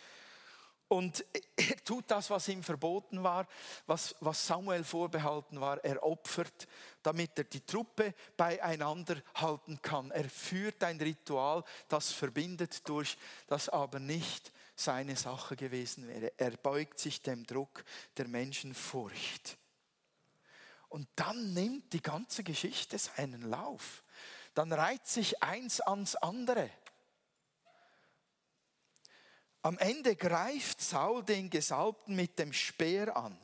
Und 0.88 1.24
er 1.56 1.82
tut 1.84 2.10
das, 2.10 2.30
was 2.30 2.46
ihm 2.48 2.62
verboten 2.62 3.22
war, 3.22 3.48
was, 3.86 4.14
was 4.20 4.46
Samuel 4.46 4.84
vorbehalten 4.84 5.60
war. 5.60 5.82
Er 5.82 6.02
opfert, 6.02 6.68
damit 7.02 7.38
er 7.38 7.44
die 7.44 7.64
Truppe 7.64 8.14
beieinander 8.36 9.16
halten 9.34 9.80
kann. 9.80 10.10
Er 10.10 10.28
führt 10.28 10.84
ein 10.84 11.00
Ritual, 11.00 11.64
das 11.88 12.12
verbindet 12.12 12.86
durch, 12.88 13.16
das 13.46 13.68
aber 13.68 13.98
nicht 13.98 14.52
seine 14.76 15.16
Sache 15.16 15.56
gewesen 15.56 16.06
wäre. 16.06 16.32
Er 16.36 16.50
beugt 16.50 16.98
sich 16.98 17.22
dem 17.22 17.46
Druck 17.46 17.84
der 18.16 18.28
Menschenfurcht. 18.28 19.56
Und 20.88 21.08
dann 21.16 21.54
nimmt 21.54 21.92
die 21.92 22.02
ganze 22.02 22.44
Geschichte 22.44 22.98
seinen 22.98 23.42
Lauf 23.50 24.03
dann 24.54 24.72
reiht 24.72 25.06
sich 25.06 25.42
eins 25.42 25.80
ans 25.80 26.16
andere. 26.16 26.70
Am 29.62 29.78
Ende 29.78 30.14
greift 30.14 30.80
Saul 30.80 31.24
den 31.24 31.48
Gesalbten 31.48 32.14
mit 32.14 32.38
dem 32.38 32.52
Speer 32.52 33.16
an. 33.16 33.38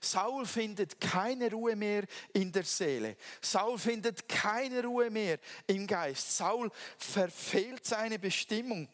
Saul 0.00 0.44
findet 0.44 1.00
keine 1.00 1.50
Ruhe 1.50 1.76
mehr 1.76 2.04
in 2.32 2.50
der 2.50 2.64
Seele. 2.64 3.16
Saul 3.40 3.78
findet 3.78 4.28
keine 4.28 4.82
Ruhe 4.82 5.08
mehr 5.10 5.38
im 5.68 5.86
Geist. 5.86 6.36
Saul 6.36 6.70
verfehlt 6.98 7.86
seine 7.86 8.18
Bestimmung. 8.18 8.88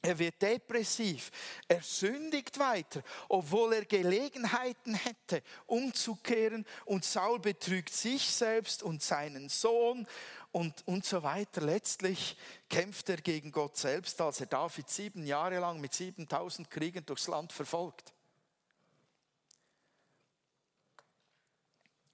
Er 0.00 0.16
wird 0.16 0.40
depressiv. 0.40 1.30
Er 1.66 1.82
sündigt 1.82 2.58
weiter, 2.60 3.02
obwohl 3.28 3.74
er 3.74 3.84
Gelegenheiten 3.84 4.94
hätte, 4.94 5.42
umzukehren. 5.66 6.64
Und 6.84 7.04
Saul 7.04 7.40
betrügt 7.40 7.92
sich 7.92 8.30
selbst 8.30 8.84
und 8.84 9.02
seinen 9.02 9.48
Sohn 9.48 10.06
und, 10.52 10.86
und 10.86 11.04
so 11.04 11.22
weiter. 11.22 11.60
Letztlich 11.60 12.36
kämpft 12.68 13.08
er 13.08 13.18
gegen 13.18 13.52
Gott 13.52 13.76
selbst, 13.76 14.20
als 14.20 14.40
er 14.40 14.46
David 14.46 14.88
sieben 14.88 15.26
Jahre 15.26 15.58
lang 15.58 15.80
mit 15.80 15.94
7000 15.94 16.70
Kriegen 16.70 17.04
durchs 17.04 17.28
Land 17.28 17.52
verfolgt. 17.52 18.12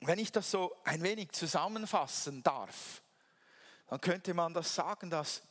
Wenn 0.01 0.19
ich 0.19 0.31
das 0.31 0.51
so 0.51 0.77
ein 0.85 1.03
wenig 1.03 1.33
zusammenfassen 1.33 2.43
darf, 2.43 3.03
dann 3.87 4.01
könnte 4.01 4.35
man 4.35 4.53
das 4.53 4.75
sagen, 4.75 5.09
dass 5.09 5.43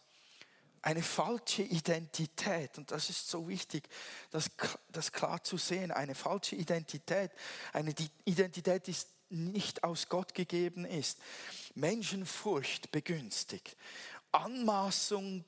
eine 0.84 1.02
falsche 1.02 1.63
Identität, 1.63 2.78
und 2.78 2.92
das 2.92 3.10
ist 3.10 3.30
so 3.30 3.48
wichtig, 3.48 3.88
das, 4.32 4.52
das 4.90 5.12
klar 5.12 5.42
zu 5.42 5.58
sehen, 5.58 5.92
eine 5.92 6.13
falsche 6.13 6.58
Identität, 6.58 7.32
eine 7.72 7.96
Identität, 8.25 8.86
die 8.88 8.96
nicht 9.34 9.84
aus 9.84 10.10
Gott 10.10 10.34
gegeben 10.34 10.86
ist, 10.86 11.20
Menschenfurcht 11.75 12.92
begünstigt, 12.92 13.75
Anmaßung 14.32 15.44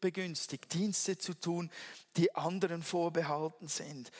begünstigt, 0.00 0.72
Dienste 0.74 1.16
zu 1.16 1.34
tun, 1.34 1.70
die 2.16 2.34
anderen 2.34 2.82
vorbehalten 2.82 3.68
sind, 3.68 4.10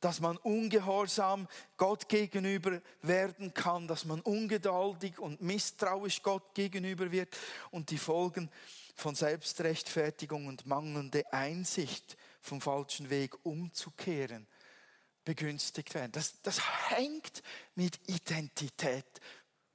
dass 0.00 0.20
man 0.20 0.36
ungehorsam 0.38 1.48
Gott 1.76 2.08
gegenüber 2.08 2.80
werden 3.02 3.52
kann, 3.54 3.88
dass 3.88 4.04
man 4.04 4.20
ungeduldig 4.20 5.18
und 5.18 5.40
misstrauisch 5.42 6.22
Gott 6.22 6.54
gegenüber 6.54 7.10
wird 7.10 7.36
und 7.70 7.90
die 7.90 7.98
Folgen 7.98 8.50
von 8.94 9.14
Selbstrechtfertigung 9.14 10.46
und 10.46 10.66
mangelnde 10.66 11.30
Einsicht 11.32 12.16
vom 12.40 12.60
falschen 12.60 13.10
Weg 13.10 13.34
umzukehren 13.44 14.46
begünstigt 15.26 15.92
werden. 15.92 16.12
Das, 16.12 16.40
das 16.40 16.60
hängt 16.88 17.42
mit 17.74 17.98
Identität 18.08 19.20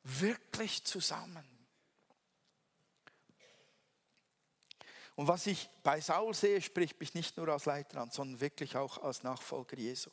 wirklich 0.04 0.84
zusammen. 0.84 1.46
Und 5.16 5.28
was 5.28 5.46
ich 5.46 5.70
bei 5.84 6.02
Saul 6.02 6.34
sehe, 6.34 6.62
spricht 6.62 7.00
mich 7.00 7.14
nicht 7.14 7.38
nur 7.38 7.50
als 7.50 7.66
Leiter 7.66 8.02
an, 8.02 8.10
sondern 8.10 8.40
wirklich 8.40 8.76
auch 8.76 8.98
als 9.04 9.22
Nachfolger 9.22 9.78
Jesu. 9.78 10.10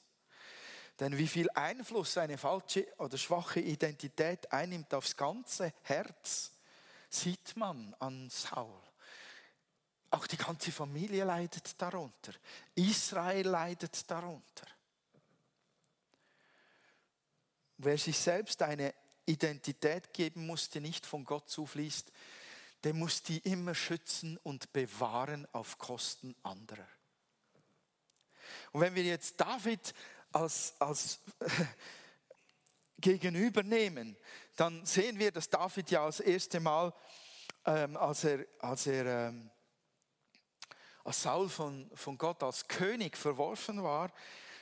Denn 1.01 1.17
wie 1.17 1.29
viel 1.29 1.49
Einfluss 1.51 2.19
eine 2.19 2.37
falsche 2.37 2.87
oder 2.99 3.17
schwache 3.17 3.61
Identität 3.61 4.53
einnimmt 4.53 4.93
aufs 4.93 5.17
ganze 5.17 5.73
Herz, 5.83 6.53
sieht 7.09 7.57
man 7.57 7.95
an 8.01 8.29
Saul. 8.29 8.83
Auch 10.11 10.27
die 10.27 10.37
ganze 10.37 10.73
Familie 10.73 11.25
leidet 11.25 11.81
darunter. 11.81 12.33
Israel 12.75 13.47
leidet 13.47 14.11
darunter. 14.11 14.67
Wer 17.79 17.97
sich 17.97 18.19
selbst 18.19 18.63
eine 18.63 18.95
Identität 19.27 20.13
geben 20.13 20.47
muss, 20.47 20.69
die 20.69 20.81
nicht 20.81 21.07
von 21.07 21.25
Gott 21.25 21.49
zufließt, 21.49 22.11
der 22.85 22.95
muss 22.95 23.23
die 23.23 23.39
immer 23.39 23.75
schützen 23.75 24.39
und 24.43 24.73
bewahren 24.73 25.47
auf 25.53 25.79
Kosten 25.79 26.35
anderer. 26.43 26.89
Und 28.73 28.81
wenn 28.81 28.95
wir 28.95 29.03
jetzt 29.03 29.41
David 29.41 29.95
als, 30.33 30.75
als 30.79 31.21
gegenüber 32.99 33.63
nehmen, 33.63 34.17
dann 34.57 34.85
sehen 34.85 35.19
wir, 35.19 35.31
dass 35.31 35.49
David 35.49 35.91
ja 35.91 36.07
das 36.07 36.21
erste 36.21 36.61
Mal, 36.61 36.93
ähm, 37.65 37.97
als 37.97 38.25
er, 38.25 38.45
als 38.59 38.87
er 38.87 39.29
ähm, 39.29 39.51
als 41.05 41.23
Saul 41.23 41.49
von, 41.49 41.91
von 41.95 42.19
Gott 42.19 42.43
als 42.43 42.69
König 42.69 43.17
verworfen 43.17 43.83
war, 43.83 44.13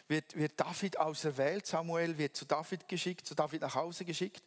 wird, 0.09 0.37
wird 0.37 0.59
David 0.61 0.99
auserwählt. 0.99 1.67
Samuel 1.67 2.19
wird 2.19 2.37
zu 2.37 2.45
David 2.45 2.89
geschickt, 2.89 3.27
zu 3.27 3.35
David 3.35 3.63
nach 3.63 3.75
Hause 3.75 4.05
geschickt. 4.05 4.43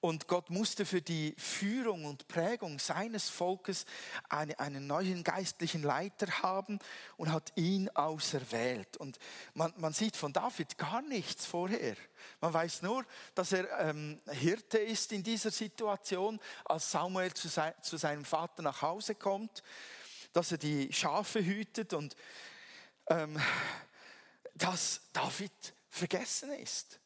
Und 0.00 0.28
Gott 0.28 0.50
musste 0.50 0.84
für 0.84 1.00
die 1.00 1.34
Führung 1.38 2.04
und 2.04 2.28
Prägung 2.28 2.78
seines 2.78 3.30
Volkes 3.30 3.86
eine, 4.28 4.58
einen 4.58 4.86
neuen 4.86 5.24
geistlichen 5.24 5.82
Leiter 5.82 6.26
haben 6.42 6.78
und 7.16 7.32
hat 7.32 7.52
ihn 7.56 7.88
auserwählt. 7.90 8.98
Und 8.98 9.18
man, 9.54 9.72
man 9.78 9.94
sieht 9.94 10.14
von 10.14 10.34
David 10.34 10.76
gar 10.76 11.00
nichts 11.00 11.46
vorher. 11.46 11.96
Man 12.42 12.52
weiß 12.52 12.82
nur, 12.82 13.06
dass 13.34 13.52
er 13.52 13.66
ähm, 13.80 14.20
Hirte 14.30 14.76
ist 14.76 15.10
in 15.12 15.22
dieser 15.22 15.50
Situation, 15.50 16.38
als 16.66 16.90
Samuel 16.90 17.32
zu, 17.32 17.48
sein, 17.48 17.72
zu 17.80 17.96
seinem 17.96 18.26
Vater 18.26 18.62
nach 18.62 18.82
Hause 18.82 19.14
kommt 19.14 19.62
dass 20.34 20.50
er 20.52 20.58
die 20.58 20.92
Schafe 20.92 21.42
hütet 21.42 21.94
und 21.94 22.16
ähm, 23.06 23.40
dass 24.54 25.00
David 25.12 25.74
vergessen 25.90 26.52
ist. 26.52 27.00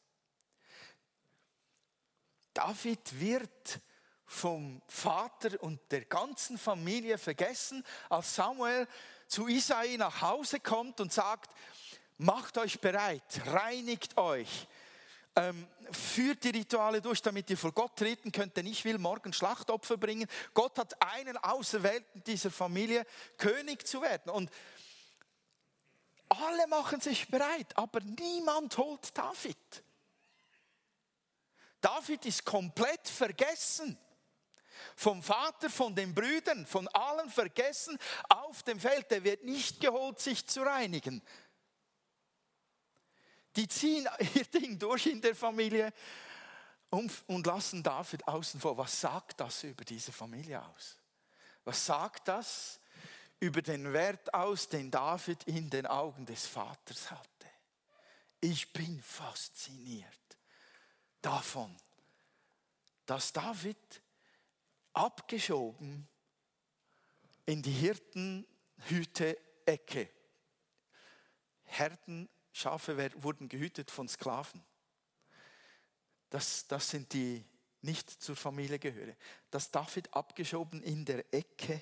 David 2.55 3.21
wird 3.21 3.81
vom 4.26 4.83
Vater 4.88 5.62
und 5.62 5.81
der 5.90 6.05
ganzen 6.05 6.59
Familie 6.59 7.16
vergessen, 7.16 7.85
als 8.11 8.35
Samuel 8.35 8.87
zu 9.27 9.49
Isai 9.49 9.96
nach 9.96 10.20
Hause 10.20 10.61
kommt 10.61 11.01
und 11.01 11.12
sagt, 11.12 11.51
macht 12.18 12.59
euch 12.59 12.81
bereit, 12.81 13.23
reinigt 13.46 14.18
euch, 14.18 14.66
ähm, 15.37 15.66
führt 15.92 16.44
die 16.44 16.51
Rituale 16.51 17.01
durch, 17.01 17.23
damit 17.23 17.49
ihr 17.49 17.57
vor 17.57 17.73
Gott 17.73 17.96
treten 17.96 18.33
könnt, 18.33 18.57
denn 18.57 18.66
ich 18.66 18.85
will 18.85 18.99
morgen 18.99 19.33
Schlachtopfer 19.33 19.96
bringen. 19.96 20.29
Gott 20.53 20.79
hat 20.79 21.01
einen 21.01 21.37
Auserwählten 21.38 22.23
dieser 22.25 22.51
Familie, 22.51 23.07
König 23.38 23.87
zu 23.87 24.03
werden. 24.03 24.31
Und 24.31 24.51
alle 26.31 26.67
machen 26.67 27.01
sich 27.01 27.29
bereit, 27.29 27.77
aber 27.77 28.01
niemand 28.01 28.77
holt 28.79 29.17
David. 29.17 29.83
David 31.81 32.27
ist 32.27 32.45
komplett 32.45 33.09
vergessen. 33.09 33.99
Vom 34.95 35.23
Vater, 35.23 35.71
von 35.71 35.95
den 35.95 36.14
Brüdern, 36.14 36.67
von 36.67 36.87
allen 36.88 37.31
vergessen 37.31 37.99
auf 38.29 38.62
dem 38.62 38.79
Feld. 38.79 39.11
Der 39.11 39.23
wird 39.25 39.45
nicht 39.45 39.81
geholt, 39.81 40.21
sich 40.21 40.47
zu 40.47 40.62
reinigen 40.62 41.23
die 43.59 43.69
ziehen 43.69 44.09
ihr 44.35 44.45
Ding 44.45 44.79
durch 44.79 45.07
in 45.07 45.21
der 45.21 45.35
Familie 45.35 45.93
und 46.91 47.47
lassen 47.47 47.83
David 47.83 48.27
außen 48.27 48.61
vor. 48.61 48.79
Was 48.79 49.01
sagt 49.01 49.41
das 49.41 49.64
über 49.64 49.85
diese 49.85 50.12
Familie 50.12 50.64
aus? 50.64 50.97
Was 51.64 51.85
sagt 51.85 52.29
das 52.29 52.78
über 53.40 53.62
den 53.62 53.92
Wert 53.92 54.35
aus, 54.35 54.68
den 54.68 54.90
David 54.90 55.44
in 55.44 55.70
den 55.70 55.87
Augen 55.87 56.27
des 56.27 56.46
Vaters 56.46 57.11
hatte? 57.11 57.29
Ich 58.40 58.72
bin 58.72 59.03
fasziniert 59.03 60.37
davon, 61.20 61.77
dass 63.07 63.33
David 63.33 64.01
abgeschoben 64.92 66.07
in 67.46 67.62
die 67.62 67.72
Hirtenhüte-Ecke, 67.72 70.09
Herden 71.64 72.29
Schafe 72.53 73.11
wurden 73.22 73.48
gehütet 73.48 73.90
von 73.90 74.09
Sklaven. 74.09 74.62
Das, 76.31 76.66
das 76.66 76.90
sind 76.90 77.12
die 77.12 77.44
nicht 77.83 78.11
zur 78.11 78.37
Familie 78.37 78.79
gehören. 78.79 79.16
Dass 79.51 79.70
David 79.70 80.12
abgeschoben 80.12 80.83
in 80.83 81.05
der 81.05 81.33
Ecke 81.33 81.81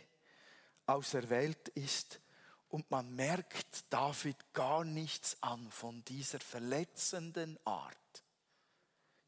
auserwählt 0.87 1.69
ist 1.69 2.21
und 2.69 2.91
man 2.91 3.15
merkt 3.15 3.85
David 3.91 4.37
gar 4.53 4.85
nichts 4.85 5.37
an 5.43 5.71
von 5.71 6.05
dieser 6.05 6.41
verletzenden 6.41 7.59
Art, 7.65 8.25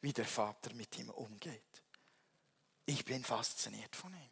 wie 0.00 0.12
der 0.12 0.26
Vater 0.26 0.74
mit 0.74 0.98
ihm 0.98 1.10
umgeht. 1.10 1.62
Ich 2.86 3.04
bin 3.04 3.22
fasziniert 3.24 3.94
von 3.94 4.12
ihm. 4.12 4.30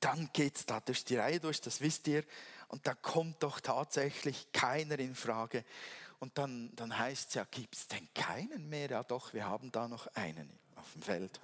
dann 0.00 0.30
geht 0.32 0.56
es 0.56 0.66
da 0.66 0.80
durch 0.80 1.04
die 1.04 1.16
Reihe 1.16 1.40
durch, 1.40 1.60
das 1.60 1.80
wisst 1.80 2.06
ihr, 2.08 2.24
und 2.68 2.86
da 2.86 2.94
kommt 2.94 3.42
doch 3.42 3.60
tatsächlich 3.60 4.50
keiner 4.52 4.98
in 4.98 5.14
Frage. 5.14 5.64
Und 6.18 6.36
dann, 6.38 6.74
dann 6.74 6.98
heißt 6.98 7.28
es 7.28 7.34
ja, 7.34 7.44
gibt 7.44 7.74
es 7.74 7.86
denn 7.86 8.08
keinen 8.14 8.68
mehr? 8.68 8.90
Ja 8.90 9.02
doch, 9.02 9.32
wir 9.34 9.46
haben 9.46 9.70
da 9.70 9.88
noch 9.88 10.06
einen 10.14 10.58
auf 10.76 10.92
dem 10.92 11.02
Feld. 11.02 11.40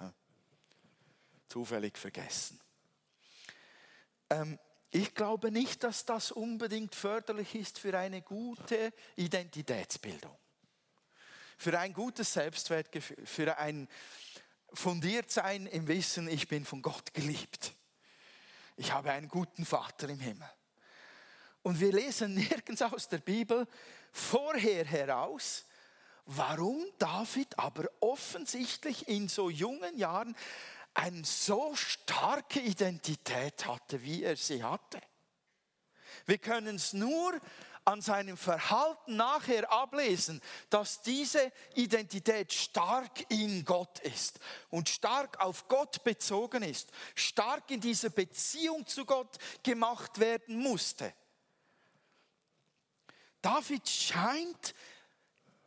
Zufällig 1.51 1.97
vergessen. 1.97 2.59
Ähm, 4.29 4.59
ich 4.91 5.13
glaube 5.13 5.51
nicht, 5.51 5.83
dass 5.83 6.05
das 6.05 6.31
unbedingt 6.31 6.95
förderlich 6.95 7.55
ist 7.55 7.79
für 7.79 7.97
eine 7.97 8.21
gute 8.21 8.93
Identitätsbildung, 9.15 10.37
für 11.57 11.77
ein 11.79 11.93
gutes 11.93 12.33
Selbstwertgefühl, 12.33 13.25
für 13.25 13.57
ein 13.57 13.87
Fundiertsein 14.73 15.67
im 15.67 15.87
Wissen, 15.87 16.27
ich 16.27 16.47
bin 16.47 16.65
von 16.65 16.81
Gott 16.81 17.13
geliebt 17.13 17.75
ich 18.81 18.91
habe 18.91 19.11
einen 19.11 19.27
guten 19.27 19.63
Vater 19.63 20.09
im 20.09 20.19
Himmel. 20.19 20.49
Und 21.61 21.79
wir 21.79 21.91
lesen 21.91 22.33
nirgends 22.49 22.81
aus 22.81 23.07
der 23.07 23.19
Bibel 23.19 23.67
vorher 24.11 24.85
heraus, 24.85 25.65
warum 26.25 26.83
David 26.97 27.57
aber 27.59 27.85
offensichtlich 27.99 29.07
in 29.07 29.27
so 29.27 29.49
jungen 29.49 29.97
Jahren 29.97 30.35
eine 30.93 31.23
so 31.23 31.75
starke 31.75 32.59
Identität 32.59 33.65
hatte, 33.65 34.01
wie 34.03 34.23
er 34.23 34.35
sie 34.35 34.63
hatte. 34.63 35.01
Wir 36.25 36.37
können 36.37 36.75
es 36.75 36.93
nur 36.93 37.39
an 37.83 38.01
seinem 38.01 38.37
Verhalten 38.37 39.15
nachher 39.15 39.71
ablesen, 39.71 40.41
dass 40.69 41.01
diese 41.01 41.51
Identität 41.73 42.53
stark 42.53 43.25
in 43.29 43.65
Gott 43.65 43.99
ist 43.99 44.39
und 44.69 44.87
stark 44.87 45.39
auf 45.39 45.67
Gott 45.67 46.03
bezogen 46.03 46.63
ist, 46.63 46.91
stark 47.15 47.71
in 47.71 47.81
dieser 47.81 48.09
Beziehung 48.09 48.85
zu 48.85 49.05
Gott 49.05 49.37
gemacht 49.63 50.19
werden 50.19 50.59
musste. 50.59 51.13
David 53.41 53.89
scheint 53.89 54.75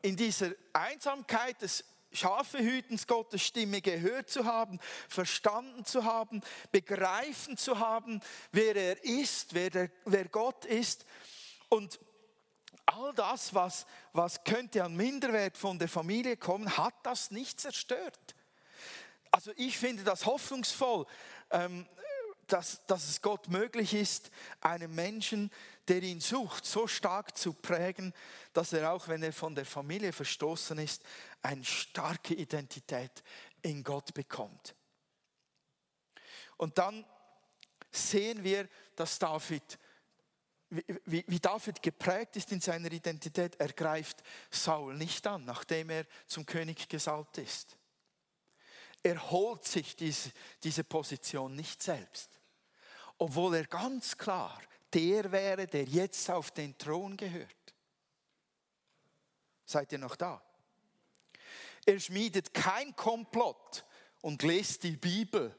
in 0.02 0.16
dieser 0.16 0.52
Einsamkeit 0.72 1.60
des 1.62 1.84
Schafe 2.14 2.58
hütens 2.58 3.06
Gottes 3.06 3.42
Stimme 3.42 3.80
gehört 3.80 4.30
zu 4.30 4.44
haben, 4.44 4.78
verstanden 5.08 5.84
zu 5.84 6.04
haben, 6.04 6.42
begreifen 6.72 7.56
zu 7.56 7.78
haben, 7.78 8.20
wer 8.52 8.76
er 8.76 9.04
ist, 9.04 9.54
wer, 9.54 9.70
der, 9.70 9.90
wer 10.04 10.28
Gott 10.28 10.64
ist. 10.64 11.04
Und 11.68 11.98
all 12.86 13.12
das, 13.14 13.54
was, 13.54 13.86
was 14.12 14.44
könnte 14.44 14.84
an 14.84 14.96
Minderwert 14.96 15.56
von 15.56 15.78
der 15.78 15.88
Familie 15.88 16.36
kommen, 16.36 16.76
hat 16.76 16.94
das 17.02 17.30
nicht 17.30 17.60
zerstört. 17.60 18.34
Also 19.30 19.50
ich 19.56 19.78
finde 19.78 20.04
das 20.04 20.26
hoffnungsvoll, 20.26 21.06
ähm, 21.50 21.86
dass, 22.46 22.84
dass 22.86 23.08
es 23.08 23.22
Gott 23.22 23.48
möglich 23.48 23.94
ist, 23.94 24.30
einen 24.60 24.94
Menschen, 24.94 25.50
der 25.88 26.02
ihn 26.02 26.20
sucht, 26.20 26.64
so 26.64 26.86
stark 26.86 27.36
zu 27.36 27.52
prägen, 27.52 28.14
dass 28.52 28.72
er 28.72 28.92
auch, 28.92 29.08
wenn 29.08 29.22
er 29.22 29.32
von 29.32 29.54
der 29.54 29.66
Familie 29.66 30.12
verstoßen 30.12 30.78
ist, 30.78 31.02
eine 31.42 31.64
starke 31.64 32.34
Identität 32.34 33.22
in 33.62 33.82
Gott 33.82 34.14
bekommt. 34.14 34.74
Und 36.56 36.78
dann 36.78 37.04
sehen 37.90 38.42
wir, 38.42 38.68
dass 38.96 39.18
David 39.18 39.78
wie, 41.04 41.24
wie 41.26 41.40
David 41.40 41.82
geprägt 41.82 42.36
ist 42.36 42.50
in 42.52 42.60
seiner 42.60 42.90
Identität, 42.90 43.56
er 43.60 43.72
greift 43.72 44.22
Saul 44.50 44.94
nicht 44.94 45.26
an, 45.26 45.44
nachdem 45.44 45.90
er 45.90 46.06
zum 46.26 46.44
König 46.44 46.88
gesalbt 46.88 47.38
ist. 47.38 47.76
Er 49.02 49.30
holt 49.30 49.64
sich 49.64 49.96
diese, 49.96 50.32
diese 50.62 50.82
Position 50.82 51.54
nicht 51.54 51.82
selbst, 51.82 52.40
obwohl 53.18 53.56
er 53.56 53.66
ganz 53.66 54.16
klar 54.16 54.60
der 54.94 55.32
wäre, 55.32 55.66
der 55.66 55.84
jetzt 55.84 56.30
auf 56.30 56.50
den 56.52 56.78
Thron 56.78 57.16
gehört. 57.16 57.74
Seid 59.66 59.92
ihr 59.92 59.98
noch 59.98 60.16
da? 60.16 60.42
Er 61.84 61.98
schmiedet 62.00 62.54
kein 62.54 62.94
Komplott 62.96 63.84
und 64.22 64.42
lest 64.42 64.84
die 64.84 64.96
Bibel. 64.96 65.54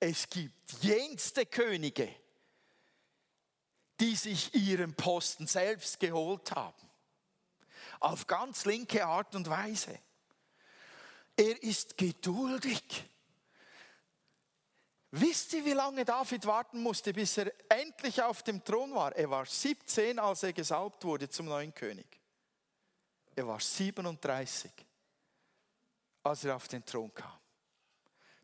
Es 0.00 0.28
gibt 0.28 0.72
jenste 0.82 1.44
Könige, 1.44 2.08
die 4.00 4.14
sich 4.14 4.54
ihren 4.54 4.94
Posten 4.94 5.46
selbst 5.46 5.98
geholt 5.98 6.52
haben. 6.52 6.88
Auf 8.00 8.26
ganz 8.26 8.64
linke 8.64 9.04
Art 9.04 9.34
und 9.34 9.50
Weise. 9.50 9.98
Er 11.36 11.62
ist 11.62 11.96
geduldig. 11.96 12.82
Wisst 15.10 15.54
ihr, 15.54 15.64
wie 15.64 15.72
lange 15.72 16.04
David 16.04 16.44
warten 16.44 16.82
musste, 16.82 17.14
bis 17.14 17.38
er 17.38 17.52
endlich 17.70 18.20
auf 18.20 18.42
dem 18.42 18.62
Thron 18.62 18.94
war? 18.94 19.16
Er 19.16 19.30
war 19.30 19.46
17, 19.46 20.18
als 20.18 20.42
er 20.42 20.52
gesalbt 20.52 21.04
wurde 21.04 21.30
zum 21.30 21.46
neuen 21.46 21.74
König. 21.74 22.20
Er 23.34 23.46
war 23.46 23.58
37, 23.58 24.70
als 26.22 26.44
er 26.44 26.56
auf 26.56 26.68
den 26.68 26.84
Thron 26.84 27.12
kam. 27.14 27.38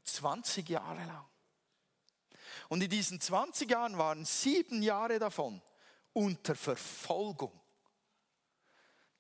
20 0.05 0.68
Jahre 0.68 1.05
lang. 1.05 1.27
Und 2.68 2.83
in 2.83 2.88
diesen 2.88 3.20
20 3.20 3.70
Jahren 3.70 3.98
waren 3.98 4.24
sieben 4.24 4.83
Jahre 4.83 5.18
davon 5.18 5.61
unter 6.12 6.55
Verfolgung. 6.55 7.61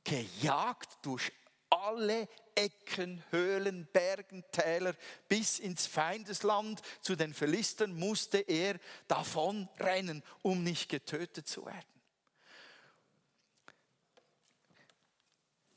Gejagt 0.02 0.98
durch 1.02 1.32
alle 1.68 2.28
Ecken, 2.54 3.22
Höhlen, 3.30 3.86
Bergen, 3.92 4.44
Täler 4.52 4.94
bis 5.28 5.58
ins 5.58 5.86
Feindesland. 5.86 6.82
Zu 7.00 7.16
den 7.16 7.34
Philistern 7.34 7.94
musste 7.94 8.38
er 8.38 8.78
davon 9.08 9.68
rennen, 9.78 10.22
um 10.42 10.62
nicht 10.62 10.88
getötet 10.88 11.48
zu 11.48 11.66
werden. 11.66 11.94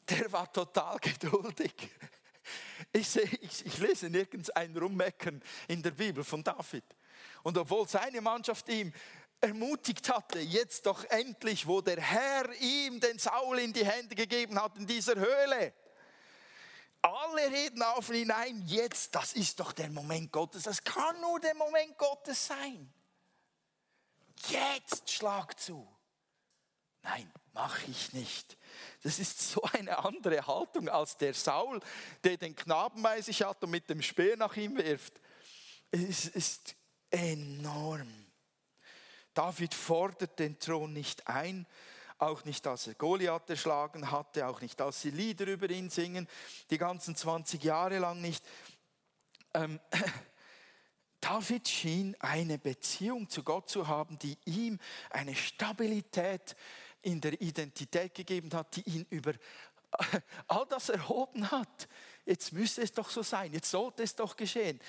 Der 0.10 0.32
war 0.32 0.52
total 0.52 0.98
geduldig. 1.02 1.74
Ich, 2.94 3.10
sehe, 3.10 3.30
ich, 3.42 3.66
ich 3.66 3.78
lese 3.80 4.10
nirgends 4.10 4.50
ein 4.52 4.76
Rummeckern 4.78 5.42
in 5.68 5.84
der 5.84 5.92
Bibel 5.92 6.24
von 6.24 6.44
David. 6.44 6.86
Und 7.44 7.58
obwohl 7.58 7.88
seine 7.88 8.22
Mannschaft 8.22 8.70
ihm 8.70 8.94
ermutigt 9.42 10.10
hatte, 10.10 10.40
jetzt 10.40 10.86
doch 10.86 11.04
endlich, 11.06 11.68
wo 11.68 11.82
der 11.82 12.00
Herr 12.00 12.50
ihm 12.60 13.00
den 13.00 13.20
Saul 13.20 13.60
in 13.60 13.74
die 13.74 13.86
Hände 13.86 14.16
gegeben 14.16 14.60
hat 14.62 14.78
in 14.78 14.88
dieser 14.88 15.16
Höhle. 15.16 15.74
Alle 17.08 17.52
reden 17.52 17.82
auf 17.84 18.10
ihn 18.10 18.16
hinein, 18.16 18.62
jetzt, 18.66 19.16
das 19.16 19.34
ist 19.34 19.60
doch 19.60 19.72
der 19.72 19.90
Moment 19.90 20.32
Gottes. 20.32 20.64
Das 20.64 20.84
kann 20.84 21.20
nur 21.22 21.40
der 21.40 21.56
Moment 21.56 21.98
Gottes 21.98 22.48
sein. 22.48 22.94
Jetzt 24.50 25.10
schlag 25.10 25.60
zu. 25.60 25.88
Nein, 27.02 27.32
mache 27.54 27.90
ich 27.90 28.14
nicht. 28.14 28.58
Das 29.04 29.20
ist 29.20 29.40
so 29.40 29.62
eine 29.74 29.98
andere 30.04 30.46
Haltung 30.46 30.90
als 30.90 31.18
der 31.18 31.34
Saul, 31.34 31.80
der 32.24 32.38
den 32.38 32.56
Knaben 32.56 33.02
bei 33.02 33.22
sich 33.22 33.42
hat 33.44 33.64
und 33.64 33.72
mit 33.72 33.90
dem 33.90 34.02
Speer 34.02 34.36
nach 34.38 34.56
ihm 34.58 34.78
wirft. 34.78 35.20
Es 35.92 36.26
ist 36.26 36.76
enorm. 37.10 38.28
David 39.34 39.74
fordert 39.74 40.38
den 40.40 40.60
Thron 40.60 40.94
nicht 40.94 41.28
ein, 41.28 41.66
auch 42.20 42.46
nicht 42.46 42.66
als 42.68 42.88
er 42.88 42.96
Goliath 42.96 43.50
erschlagen 43.50 44.12
hatte, 44.12 44.48
auch 44.48 44.62
nicht 44.62 44.82
als 44.82 45.02
sie 45.02 45.12
Lieder 45.12 45.46
über 45.48 45.70
ihn 45.70 45.90
singen, 45.90 46.28
die 46.70 46.78
ganzen 46.78 47.16
20 47.16 47.64
Jahre 47.64 48.00
lang 48.00 48.22
nicht. 48.22 48.44
Ähm, 49.54 49.80
David 51.20 51.68
schien 51.68 52.16
eine 52.20 52.58
Beziehung 52.58 53.30
zu 53.30 53.44
Gott 53.44 53.70
zu 53.70 53.88
haben, 53.88 54.18
die 54.20 54.38
ihm 54.46 54.80
eine 55.10 55.36
Stabilität 55.36 56.56
in 57.02 57.22
der 57.22 57.42
Identität 57.42 58.14
gegeben 58.14 58.52
hat, 58.54 58.76
die 58.76 58.84
ihn 58.84 59.06
über 59.10 59.34
all 60.48 60.66
das 60.68 60.90
erhoben 60.90 61.50
hat. 61.50 61.88
Jetzt 62.26 62.54
müsste 62.54 62.82
es 62.82 62.92
doch 62.92 63.10
so 63.10 63.24
sein, 63.24 63.54
jetzt 63.54 63.72
sollte 63.72 64.04
es 64.04 64.16
doch 64.16 64.36
geschehen 64.36 64.80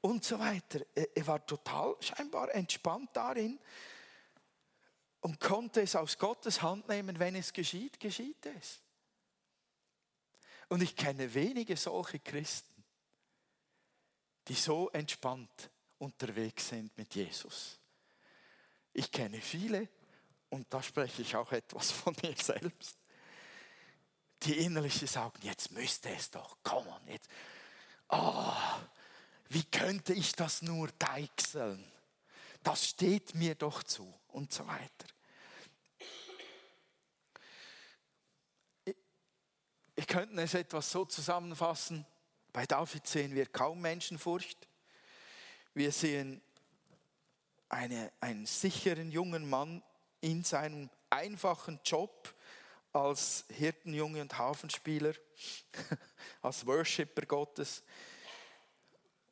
und 0.00 0.24
so 0.24 0.38
weiter. 0.38 0.80
Er 0.94 1.26
war 1.26 1.44
total 1.44 1.96
scheinbar 2.00 2.54
entspannt 2.54 3.10
darin 3.12 3.58
und 5.20 5.40
konnte 5.40 5.82
es 5.82 5.96
aus 5.96 6.18
Gottes 6.18 6.62
Hand 6.62 6.88
nehmen, 6.88 7.18
wenn 7.18 7.34
es 7.34 7.52
geschieht, 7.52 7.98
geschieht 7.98 8.46
es. 8.46 8.80
Und 10.68 10.82
ich 10.82 10.94
kenne 10.94 11.32
wenige 11.34 11.76
solche 11.76 12.20
Christen, 12.20 12.84
die 14.46 14.54
so 14.54 14.90
entspannt 14.90 15.70
unterwegs 15.98 16.68
sind 16.68 16.96
mit 16.96 17.14
Jesus. 17.14 17.78
Ich 18.92 19.10
kenne 19.10 19.40
viele, 19.40 19.88
und 20.50 20.72
da 20.72 20.82
spreche 20.82 21.22
ich 21.22 21.36
auch 21.36 21.52
etwas 21.52 21.90
von 21.90 22.14
mir 22.22 22.34
selbst, 22.36 22.98
die 24.42 24.58
innerlich 24.58 24.94
sagen, 25.10 25.38
jetzt 25.42 25.72
müsste 25.72 26.10
es 26.10 26.30
doch, 26.30 26.58
komm 26.62 26.86
on, 26.86 27.06
jetzt. 27.08 27.28
Oh, 28.08 28.54
wie 29.48 29.64
könnte 29.64 30.12
ich 30.14 30.32
das 30.32 30.62
nur 30.62 30.88
deichseln? 30.98 31.84
Das 32.62 32.86
steht 32.86 33.34
mir 33.34 33.54
doch 33.54 33.82
zu 33.82 34.17
und 34.38 34.52
so 34.52 34.64
weiter. 34.66 35.06
Ich 39.96 40.06
könnte 40.06 40.40
es 40.40 40.54
etwas 40.54 40.90
so 40.90 41.04
zusammenfassen. 41.04 42.06
Bei 42.52 42.64
David 42.64 43.04
sehen 43.06 43.34
wir 43.34 43.46
kaum 43.46 43.80
Menschenfurcht. 43.80 44.68
Wir 45.74 45.90
sehen 45.90 46.40
eine, 47.68 48.12
einen 48.20 48.46
sicheren 48.46 49.10
jungen 49.10 49.50
Mann 49.50 49.82
in 50.20 50.44
seinem 50.44 50.88
einfachen 51.10 51.80
Job 51.84 52.32
als 52.92 53.44
Hirtenjunge 53.50 54.22
und 54.22 54.38
Hafenspieler, 54.38 55.14
als 56.42 56.64
Worshipper 56.64 57.26
Gottes. 57.26 57.82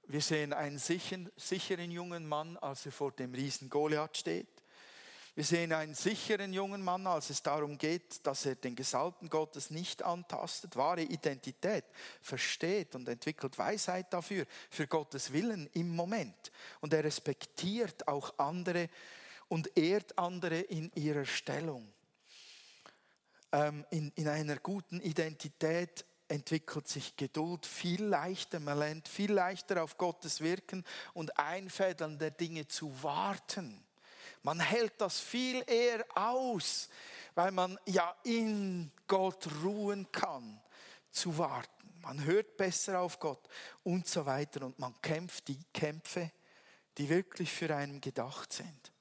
Wir 0.09 0.21
sehen 0.21 0.53
einen 0.53 0.79
sicheren, 0.79 1.31
sicheren 1.37 1.93
jungen 1.93 2.29
Mann, 2.29 2.57
als 2.57 2.87
er 2.87 2.93
vor 2.93 3.13
dem 3.13 3.35
Riesen 3.35 3.71
Goliath 3.71 4.17
steht. 4.17 4.56
Wir 5.37 5.45
sehen 5.45 5.75
einen 5.75 5.95
sicheren 5.95 6.55
jungen 6.55 6.83
Mann, 6.83 7.07
als 7.07 7.29
es 7.29 7.43
darum 7.43 7.77
geht, 7.77 8.27
dass 8.27 8.47
er 8.47 8.55
den 8.55 8.75
Gesalbten 8.75 9.29
Gottes 9.29 9.71
nicht 9.71 10.03
antastet, 10.03 10.77
wahre 10.77 11.03
Identität 11.03 11.85
versteht 12.23 12.95
und 12.95 13.07
entwickelt 13.07 13.59
Weisheit 13.59 14.11
dafür, 14.15 14.47
für 14.71 14.87
Gottes 14.87 15.35
Willen 15.35 15.69
im 15.75 15.95
Moment. 15.95 16.51
Und 16.81 16.95
er 16.95 17.05
respektiert 17.05 18.09
auch 18.09 18.39
andere 18.39 18.89
und 19.49 19.77
ehrt 19.77 20.17
andere 20.17 20.59
in 20.59 20.91
ihrer 20.95 21.27
Stellung. 21.27 21.93
Ähm, 23.53 23.85
in, 23.91 24.13
in 24.15 24.29
einer 24.29 24.57
guten 24.57 25.03
Identität 25.03 26.07
entwickelt 26.29 26.89
sich 26.89 27.15
Geduld 27.15 27.67
viel 27.67 28.03
leichter. 28.03 28.59
Man 28.59 28.79
lernt 28.79 29.07
viel 29.07 29.33
leichter 29.33 29.83
auf 29.83 29.99
Gottes 29.99 30.41
Wirken 30.41 30.83
und 31.13 31.39
Einfädeln 31.39 32.19
der 32.19 32.31
Dinge 32.31 32.67
zu 32.69 33.03
warten. 33.03 33.86
Man 34.47 34.61
hält 34.61 35.01
das 35.01 35.19
viel 35.19 35.65
eher 35.67 36.07
aus, 36.15 36.89
weil 37.35 37.51
man 37.51 37.77
ja 37.85 38.15
in 38.23 38.93
Gott 39.09 39.49
ruhen 39.65 40.07
kann, 40.13 40.63
zu 41.11 41.37
warten. 41.37 41.93
Man 42.01 42.23
hört 42.23 42.57
besser 42.57 43.01
auf 43.01 43.19
Gott 43.19 43.43
und 43.83 44.07
so 44.07 44.25
weiter 44.25 44.65
und 44.65 44.79
man 44.79 44.95
kämpft 45.03 45.49
die 45.49 45.59
Kämpfe, 45.75 46.31
die 46.97 47.09
wirklich 47.09 47.51
für 47.51 47.75
einen 47.75 48.01
gedacht 48.01 48.53
sind. 48.53 48.93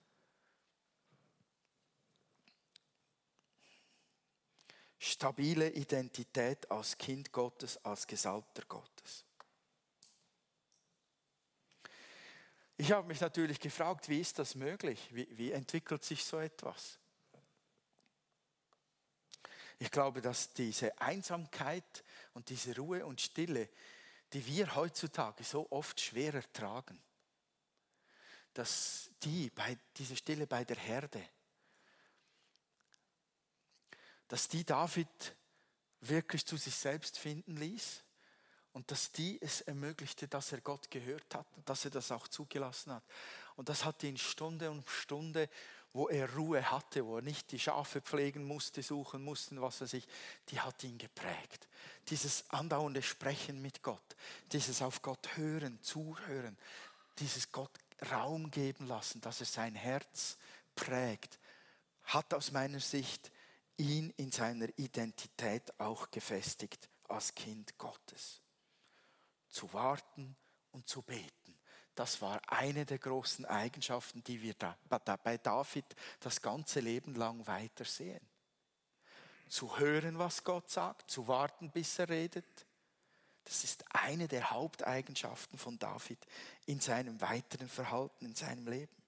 stabile 4.98 5.70
Identität 5.70 6.72
als 6.72 6.98
Kind 6.98 7.32
Gottes, 7.32 7.78
als 7.86 8.08
Gesalbter 8.08 8.64
Gottes. 8.68 9.25
Ich 12.78 12.92
habe 12.92 13.08
mich 13.08 13.22
natürlich 13.22 13.60
gefragt, 13.60 14.10
wie 14.10 14.20
ist 14.20 14.38
das 14.38 14.56
möglich? 14.56 15.10
Wie, 15.12 15.28
wie 15.38 15.52
entwickelt 15.52 16.04
sich 16.04 16.24
so 16.24 16.40
etwas? 16.40 17.00
Ich 19.80 19.92
glaube, 19.92 20.22
dass 20.22 20.54
diese 20.54 21.00
Einsamkeit 21.02 22.04
und 22.34 22.50
diese 22.50 22.76
Ruhe 22.76 23.06
und 23.06 23.22
Stille, 23.22 23.70
die 24.34 24.46
wir 24.46 24.76
heutzutage 24.76 25.44
so 25.44 25.68
oft 25.70 26.00
schwer 26.00 26.34
ertragen, 26.34 27.02
dass 28.54 29.10
die 29.24 29.50
bei 29.50 29.78
diese 29.98 30.16
Stille 30.16 30.48
bei 30.48 30.64
der 30.64 30.78
Herde, 30.78 31.22
dass 34.28 34.48
die 34.48 34.66
David 34.66 35.36
wirklich 36.02 36.46
zu 36.46 36.58
sich 36.58 36.76
selbst 36.76 37.18
finden 37.18 37.58
ließ 37.58 38.05
und 38.76 38.92
dass 38.92 39.10
die 39.14 39.42
es 39.42 39.62
ermöglichte, 39.62 40.28
dass 40.28 40.52
er 40.52 40.60
Gott 40.60 40.92
gehört 40.92 41.34
hat 41.34 41.46
dass 41.66 41.86
er 41.86 41.92
das 41.92 42.12
auch 42.12 42.28
zugelassen 42.28 42.92
hat. 42.92 43.04
Und 43.56 43.70
das 43.70 43.86
hat 43.86 44.04
ihn 44.04 44.18
Stunde 44.18 44.70
um 44.70 44.84
Stunde, 44.86 45.50
wo 45.94 46.10
er 46.10 46.32
Ruhe 46.36 46.70
hatte, 46.70 47.06
wo 47.06 47.16
er 47.16 47.22
nicht 47.22 47.54
die 47.54 47.60
Schafe 47.60 48.02
pflegen 48.02 48.44
musste, 48.44 48.84
suchen 48.84 49.24
musste, 49.24 49.62
was 49.62 49.80
er 49.80 49.88
sich, 49.88 50.06
die 50.50 50.60
hat 50.60 50.84
ihn 50.84 50.98
geprägt. 50.98 51.70
Dieses 52.10 52.50
andauernde 52.50 53.02
Sprechen 53.02 53.62
mit 53.62 53.82
Gott, 53.82 54.16
dieses 54.52 54.82
auf 54.82 55.02
Gott 55.02 55.38
hören, 55.38 55.82
zuhören, 55.82 56.58
dieses 57.20 57.54
Gott 57.54 57.72
Raum 58.12 58.52
geben 58.52 58.88
lassen, 58.88 59.22
dass 59.22 59.40
er 59.40 59.46
sein 59.46 59.76
Herz 59.76 60.38
prägt, 60.76 61.40
hat 62.04 62.34
aus 62.34 62.52
meiner 62.52 62.82
Sicht 62.82 63.32
ihn 63.78 64.14
in 64.18 64.34
seiner 64.34 64.68
Identität 64.78 65.80
auch 65.80 66.12
gefestigt 66.12 66.90
als 67.08 67.34
Kind 67.34 67.78
Gottes. 67.78 68.42
Zu 69.56 69.72
warten 69.72 70.36
und 70.72 70.86
zu 70.86 71.02
beten. 71.02 71.58
Das 71.96 72.22
war 72.22 72.42
eine 72.48 72.86
der 72.86 73.00
großen 73.00 73.46
Eigenschaften, 73.46 74.22
die 74.22 74.42
wir 74.42 74.54
da, 74.54 74.78
bei 74.90 75.38
David 75.38 75.86
das 76.20 76.42
ganze 76.42 76.82
Leben 76.82 77.16
lang 77.16 77.48
weiter 77.48 77.86
sehen. 77.86 78.20
Zu 79.48 79.80
hören, 79.80 80.20
was 80.20 80.44
Gott 80.44 80.70
sagt, 80.70 81.10
zu 81.10 81.30
warten, 81.30 81.72
bis 81.72 81.98
er 82.00 82.10
redet. 82.10 82.66
Das 83.46 83.64
ist 83.64 83.86
eine 83.96 84.28
der 84.28 84.52
Haupteigenschaften 84.52 85.58
von 85.58 85.80
David 85.80 86.20
in 86.66 86.82
seinem 86.82 87.22
weiteren 87.22 87.70
Verhalten, 87.70 88.26
in 88.26 88.36
seinem 88.36 88.68
Leben. 88.68 89.02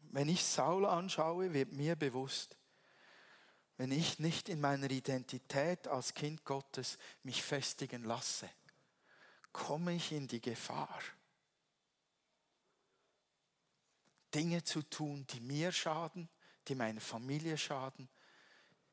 Wenn 0.00 0.28
ich 0.28 0.44
Saul 0.44 0.84
anschaue, 0.84 1.54
wird 1.54 1.72
mir 1.72 1.96
bewusst, 1.96 2.58
wenn 3.82 3.90
ich 3.90 4.20
nicht 4.20 4.48
in 4.48 4.60
meiner 4.60 4.88
Identität 4.92 5.88
als 5.88 6.14
Kind 6.14 6.44
Gottes 6.44 6.98
mich 7.24 7.42
festigen 7.42 8.04
lasse, 8.04 8.48
komme 9.52 9.92
ich 9.96 10.12
in 10.12 10.28
die 10.28 10.40
Gefahr, 10.40 11.02
Dinge 14.32 14.62
zu 14.62 14.82
tun, 14.82 15.26
die 15.30 15.40
mir 15.40 15.72
schaden, 15.72 16.28
die 16.68 16.76
meiner 16.76 17.00
Familie 17.00 17.58
schaden, 17.58 18.08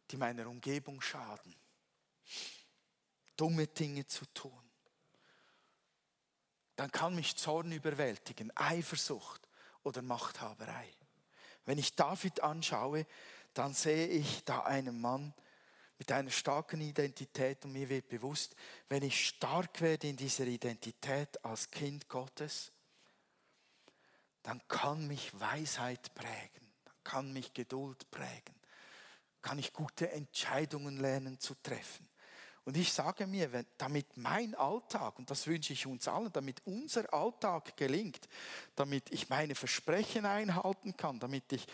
die 0.09 0.17
meiner 0.17 0.47
Umgebung 0.47 0.99
schaden. 1.01 1.55
Dumme 3.37 3.67
Dinge 3.67 4.07
zu 4.07 4.25
tun. 4.33 4.71
Dann 6.77 6.91
kann 6.91 7.13
mich 7.13 7.35
Zorn 7.35 7.71
überwältigen, 7.71 8.51
Eifersucht 8.57 9.47
oder 9.83 10.01
Machthaberei. 10.01 10.91
Wenn 11.65 11.77
ich 11.77 11.93
David 11.93 12.41
anschaue, 12.41 13.05
dann 13.53 13.73
sehe 13.73 14.07
ich 14.07 14.43
da 14.43 14.61
einen 14.61 14.99
Mann 14.99 15.33
mit 15.97 16.11
einer 16.11 16.31
starken 16.31 16.79
Identität 16.81 17.65
und 17.65 17.73
mir 17.73 17.89
wird 17.89 18.07
bewusst, 18.07 18.55
wenn 18.87 19.03
ich 19.03 19.27
stark 19.27 19.81
werde 19.81 20.07
in 20.07 20.15
dieser 20.15 20.45
Identität 20.45 21.43
als 21.43 21.69
Kind 21.69 22.07
Gottes, 22.07 22.71
dann 24.43 24.65
kann 24.67 25.07
mich 25.07 25.37
Weisheit 25.39 26.15
prägen, 26.15 26.71
dann 26.85 26.95
kann 27.03 27.33
mich 27.33 27.53
Geduld 27.53 28.09
prägen, 28.11 28.55
kann 29.41 29.59
ich 29.59 29.73
gute 29.73 30.09
Entscheidungen 30.11 30.97
lernen 30.97 31.39
zu 31.39 31.53
treffen. 31.55 32.07
Und 32.65 32.77
ich 32.77 32.93
sage 32.93 33.25
mir, 33.25 33.51
wenn, 33.51 33.65
damit 33.77 34.15
mein 34.15 34.53
Alltag, 34.53 35.17
und 35.17 35.31
das 35.31 35.47
wünsche 35.47 35.73
ich 35.73 35.87
uns 35.87 36.07
allen, 36.07 36.31
damit 36.31 36.61
unser 36.65 37.11
Alltag 37.13 37.75
gelingt, 37.75 38.29
damit 38.75 39.11
ich 39.11 39.27
meine 39.27 39.55
Versprechen 39.55 40.25
einhalten 40.25 40.95
kann, 40.95 41.19
damit 41.19 41.51
ich 41.51 41.65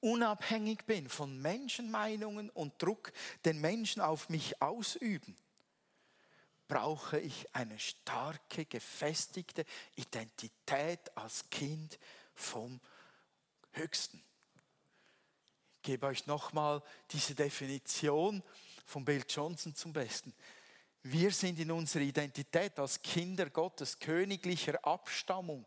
unabhängig 0.00 0.84
bin 0.86 1.08
von 1.08 1.40
Menschenmeinungen 1.40 2.50
und 2.50 2.80
Druck, 2.82 3.12
den 3.44 3.60
Menschen 3.60 4.00
auf 4.00 4.28
mich 4.28 4.60
ausüben, 4.62 5.36
brauche 6.68 7.20
ich 7.20 7.54
eine 7.54 7.78
starke, 7.78 8.64
gefestigte 8.64 9.64
Identität 9.96 11.16
als 11.16 11.48
Kind 11.50 11.98
vom 12.34 12.80
Höchsten. 13.72 14.22
Ich 15.76 15.82
gebe 15.82 16.06
euch 16.06 16.26
nochmal 16.26 16.82
diese 17.10 17.34
Definition 17.34 18.42
von 18.86 19.04
Bill 19.04 19.24
Johnson 19.28 19.74
zum 19.74 19.92
Besten. 19.92 20.32
Wir 21.02 21.32
sind 21.32 21.58
in 21.58 21.72
unserer 21.72 22.04
Identität 22.04 22.78
als 22.78 23.02
Kinder 23.02 23.50
Gottes 23.50 23.98
königlicher 23.98 24.84
Abstammung. 24.84 25.66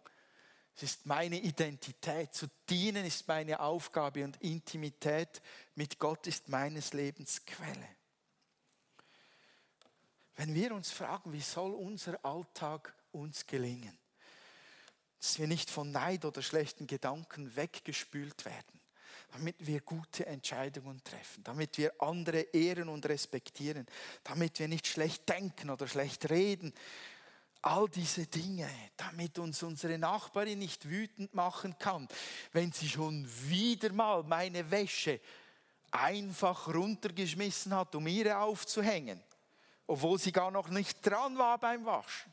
Es 0.76 0.84
ist 0.84 1.06
meine 1.06 1.40
Identität. 1.40 2.34
Zu 2.34 2.48
dienen 2.70 3.06
ist 3.06 3.28
meine 3.28 3.62
Aufgabe 3.62 4.24
und 4.24 4.42
Intimität 4.42 5.42
mit 5.76 6.00
Gott 6.00 6.28
ist 6.28 6.50
meines 6.50 6.92
Lebens 6.94 7.46
Quelle. 7.46 7.88
Wenn 10.36 10.54
wir 10.54 10.76
uns 10.76 10.92
fragen, 10.92 11.32
wie 11.32 11.42
soll 11.42 11.72
unser 11.74 12.24
Alltag 12.26 12.94
uns 13.14 13.48
gelingen, 13.48 13.98
dass 15.20 15.40
wir 15.40 15.48
nicht 15.48 15.70
von 15.70 15.92
Neid 15.92 16.26
oder 16.26 16.42
schlechten 16.42 16.88
Gedanken 16.88 17.56
weggespült 17.56 18.44
werden, 18.44 18.82
damit 19.32 19.56
wir 19.66 19.80
gute 19.80 20.26
Entscheidungen 20.26 21.02
treffen, 21.04 21.44
damit 21.44 21.78
wir 21.78 21.94
andere 22.02 22.42
ehren 22.42 22.90
und 22.90 23.06
respektieren, 23.06 23.86
damit 24.24 24.60
wir 24.60 24.68
nicht 24.68 24.88
schlecht 24.88 25.28
denken 25.30 25.70
oder 25.70 25.88
schlecht 25.88 26.30
reden. 26.30 26.74
All 27.66 27.90
diese 27.90 28.28
Dinge, 28.28 28.70
damit 28.96 29.40
uns 29.40 29.64
unsere 29.64 29.98
Nachbarin 29.98 30.60
nicht 30.60 30.88
wütend 30.88 31.34
machen 31.34 31.76
kann, 31.80 32.08
wenn 32.52 32.72
sie 32.72 32.88
schon 32.88 33.28
wieder 33.50 33.92
mal 33.92 34.22
meine 34.22 34.70
Wäsche 34.70 35.20
einfach 35.90 36.68
runtergeschmissen 36.68 37.74
hat, 37.74 37.96
um 37.96 38.06
ihre 38.06 38.38
aufzuhängen, 38.38 39.20
obwohl 39.88 40.20
sie 40.20 40.32
gar 40.32 40.52
noch 40.52 40.70
nicht 40.70 41.04
dran 41.04 41.40
war 41.40 41.58
beim 41.58 41.84
Waschen. 41.86 42.32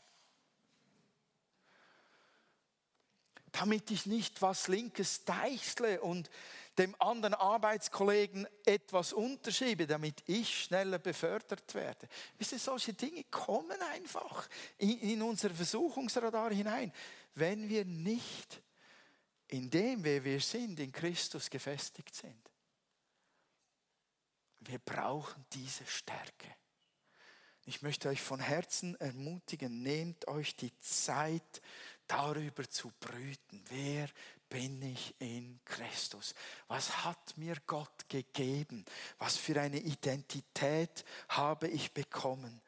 damit 3.52 3.90
ich 3.90 4.06
nicht 4.06 4.40
was 4.40 4.66
Linkes 4.68 5.24
deichsle 5.24 6.00
und 6.00 6.30
dem 6.78 6.94
anderen 7.00 7.34
Arbeitskollegen 7.34 8.46
etwas 8.64 9.12
unterschiebe, 9.12 9.86
damit 9.86 10.22
ich 10.26 10.64
schneller 10.64 10.98
befördert 10.98 11.74
werde. 11.74 12.08
Wisst 12.38 12.52
ihr, 12.52 12.58
solche 12.58 12.94
Dinge 12.94 13.24
kommen 13.24 13.80
einfach 13.92 14.48
in, 14.78 14.98
in 15.00 15.22
unser 15.22 15.50
Versuchungsradar 15.50 16.52
hinein, 16.52 16.92
wenn 17.34 17.68
wir 17.68 17.84
nicht 17.84 18.62
in 19.48 19.68
dem, 19.68 20.02
wer 20.02 20.24
wir 20.24 20.40
sind, 20.40 20.80
in 20.80 20.92
Christus 20.92 21.50
gefestigt 21.50 22.14
sind. 22.14 22.50
Wir 24.60 24.78
brauchen 24.78 25.44
diese 25.52 25.84
Stärke. 25.84 26.54
Ich 27.64 27.82
möchte 27.82 28.08
euch 28.08 28.22
von 28.22 28.40
Herzen 28.40 28.98
ermutigen, 29.00 29.82
nehmt 29.82 30.26
euch 30.26 30.56
die 30.56 30.76
Zeit, 30.78 31.60
darüber 32.06 32.68
zu 32.68 32.92
brüten. 32.98 33.64
Wer 33.68 34.08
bin 34.52 34.82
ich 34.82 35.14
in 35.18 35.58
Christus? 35.64 36.34
Was 36.68 37.04
hat 37.04 37.38
mir 37.38 37.56
Gott 37.66 38.06
gegeben? 38.10 38.84
Was 39.18 39.38
für 39.38 39.58
eine 39.58 39.78
Identität 39.78 41.06
habe 41.30 41.68
ich 41.68 41.92
bekommen? 41.92 42.60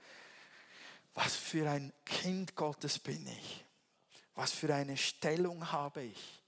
Was 1.12 1.36
für 1.36 1.70
ein 1.70 1.92
Kind 2.06 2.56
Gottes 2.56 2.98
bin 2.98 3.26
ich? 3.26 3.64
Was 4.34 4.50
für 4.52 4.74
eine 4.74 4.96
Stellung 4.96 5.70
habe 5.72 6.04
ich? 6.04 6.42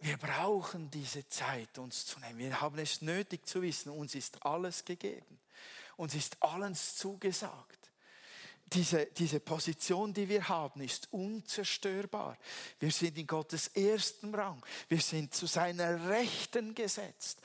Wir 0.00 0.18
brauchen 0.18 0.90
diese 0.90 1.26
Zeit, 1.28 1.78
uns 1.78 2.04
zu 2.04 2.20
nehmen. 2.20 2.38
Wir 2.38 2.60
haben 2.60 2.78
es 2.78 3.00
nötig 3.00 3.46
zu 3.46 3.62
wissen, 3.62 3.88
uns 3.88 4.14
ist 4.14 4.44
alles 4.44 4.84
gegeben. 4.84 5.40
Uns 5.96 6.14
ist 6.14 6.36
alles 6.42 6.96
zugesagt 6.96 7.83
diese, 8.74 9.06
diese 9.06 9.40
Position, 9.40 10.12
die 10.12 10.28
wir 10.28 10.48
haben, 10.48 10.80
ist 10.80 11.12
unzerstörbar. 11.12 12.36
Wir 12.78 12.90
sind 12.90 13.16
in 13.16 13.26
Gottes 13.26 13.68
ersten 13.68 14.34
Rang. 14.34 14.62
Wir 14.88 15.00
sind 15.00 15.32
zu 15.32 15.46
seiner 15.46 16.08
Rechten 16.08 16.74
gesetzt. 16.74 17.40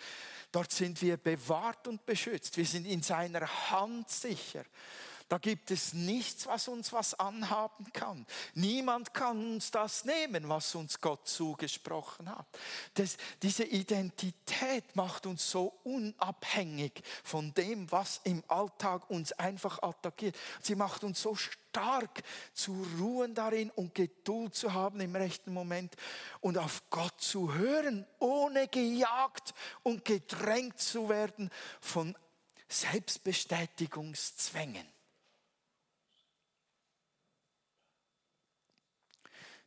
Dort 0.51 0.71
sind 0.71 1.01
wir 1.01 1.17
bewahrt 1.17 1.87
und 1.87 2.05
beschützt. 2.05 2.57
Wir 2.57 2.65
sind 2.65 2.85
in 2.85 3.03
seiner 3.03 3.47
Hand 3.69 4.09
sicher. 4.09 4.65
Da 5.29 5.37
gibt 5.37 5.69
es 5.69 5.93
nichts, 5.93 6.47
was 6.47 6.67
uns 6.67 6.91
was 6.91 7.13
anhaben 7.19 7.93
kann. 7.93 8.25
Niemand 8.55 9.13
kann 9.13 9.53
uns 9.53 9.69
das 9.69 10.03
nehmen, 10.03 10.49
was 10.49 10.73
uns 10.73 10.99
Gott 10.99 11.27
zugesprochen 11.27 12.35
hat. 12.35 12.47
Das, 12.95 13.15
diese 13.43 13.63
Identität 13.63 14.95
macht 14.95 15.27
uns 15.27 15.51
so 15.51 15.79
unabhängig 15.83 17.03
von 17.23 17.53
dem, 17.53 17.91
was 17.91 18.21
im 18.23 18.43
Alltag 18.47 19.07
uns 19.11 19.31
einfach 19.33 19.83
attackiert. 19.83 20.35
Sie 20.61 20.73
macht 20.73 21.03
uns 21.03 21.21
so 21.21 21.35
stark 21.35 22.23
zu 22.53 22.87
ruhen 22.99 23.35
darin 23.35 23.69
und 23.69 23.93
Geduld 23.93 24.55
zu 24.55 24.73
haben 24.73 24.99
im 24.99 25.15
rechten 25.15 25.53
Moment 25.53 25.95
und 26.41 26.57
auf 26.57 26.89
Gott 26.89 27.21
zu 27.21 27.53
hören, 27.53 28.07
ohne 28.17 28.67
gejagt 28.67 29.53
und 29.83 30.05
gedrängt 30.05 30.79
zu 30.79 31.07
werden 31.07 31.51
von 31.81 32.17
Selbstbestätigungszwängen. 32.67 34.87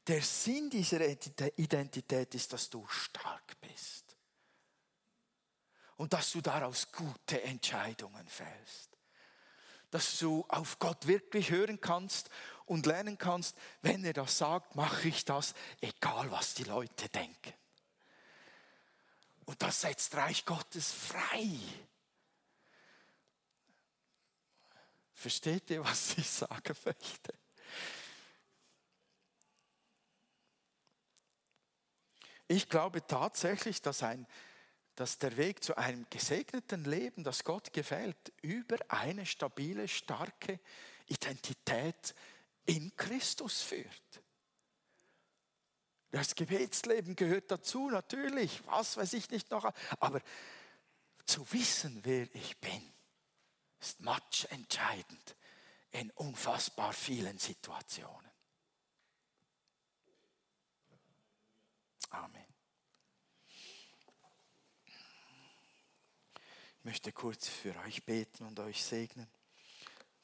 Der 0.07 0.21
Sinn 0.21 0.69
dieser 0.69 1.01
Identität 1.59 2.35
ist, 2.35 2.53
dass 2.53 2.69
du 2.69 2.87
stark 2.89 3.61
bist 3.61 4.17
und 5.97 6.13
dass 6.13 6.33
du 6.33 6.41
daraus 6.41 6.91
gute 6.91 7.41
Entscheidungen 7.43 8.29
fällst. 8.29 8.99
Dass 9.91 10.19
du 10.19 10.45
auf 10.49 10.79
Gott 10.79 11.07
wirklich 11.07 11.51
hören 11.51 11.81
kannst 11.81 12.31
und 12.65 12.87
lernen 12.87 13.19
kannst, 13.19 13.57
wenn 13.83 14.05
er 14.05 14.15
das 14.15 14.39
sagt, 14.39 14.75
mache 14.75 15.09
ich 15.09 15.25
das, 15.25 15.55
egal 15.81 16.31
was 16.31 16.55
die 16.55 16.65
Leute 16.65 17.09
denken. 17.09 17.53
Und 19.45 19.63
das 19.63 19.83
setzt 19.83 20.15
Reich 20.15 20.45
Gottes 20.45 20.93
frei. 20.93 21.59
Versteht 25.13 25.71
ihr, 25.71 25.85
was 25.85 26.17
ich 26.17 26.29
sagen 26.29 26.77
möchte? 26.85 27.42
Ich 32.53 32.69
glaube 32.69 33.07
tatsächlich, 33.07 33.81
dass, 33.81 34.03
ein, 34.03 34.27
dass 34.95 35.17
der 35.17 35.39
Weg 35.39 35.65
zu 35.65 35.75
einem 35.79 36.07
gesegneten 36.11 36.85
Leben, 36.85 37.25
das 37.25 37.45
Gott 37.45 37.73
gefällt, 37.73 38.31
über 38.43 38.77
eine 38.89 39.25
stabile, 39.25 39.89
starke 39.89 40.61
Identität 41.07 42.15
in 42.67 42.95
Christus 42.95 43.63
führt. 43.63 44.23
Das 46.11 46.35
Gebetsleben 46.35 47.17
gehört 47.17 47.51
dazu, 47.51 47.89
natürlich, 47.89 48.61
was 48.67 48.99
weiß 48.99 49.15
ich 49.15 49.31
nicht 49.31 49.51
noch, 49.51 49.73
aber 49.99 50.21
zu 51.25 51.51
wissen, 51.53 52.01
wer 52.05 52.29
ich 52.35 52.59
bin 52.59 52.93
ist 53.81 54.01
much 54.01 54.47
entscheidend 54.51 55.37
in 55.91 56.11
unfassbar 56.13 56.93
vielen 56.93 57.37
Situationen. 57.39 58.31
Amen. 62.11 62.42
Ich 66.83 66.85
möchte 66.85 67.13
kurz 67.13 67.49
für 67.49 67.75
euch 67.87 68.05
beten 68.05 68.45
und 68.45 68.59
euch 68.61 68.83
segnen. 68.83 69.29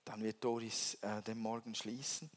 Dann 0.05 0.23
wird 0.23 0.43
Doris 0.43 0.95
äh, 1.03 1.23
den 1.23 1.39
Morgen 1.39 1.75
schließen. 1.75 2.31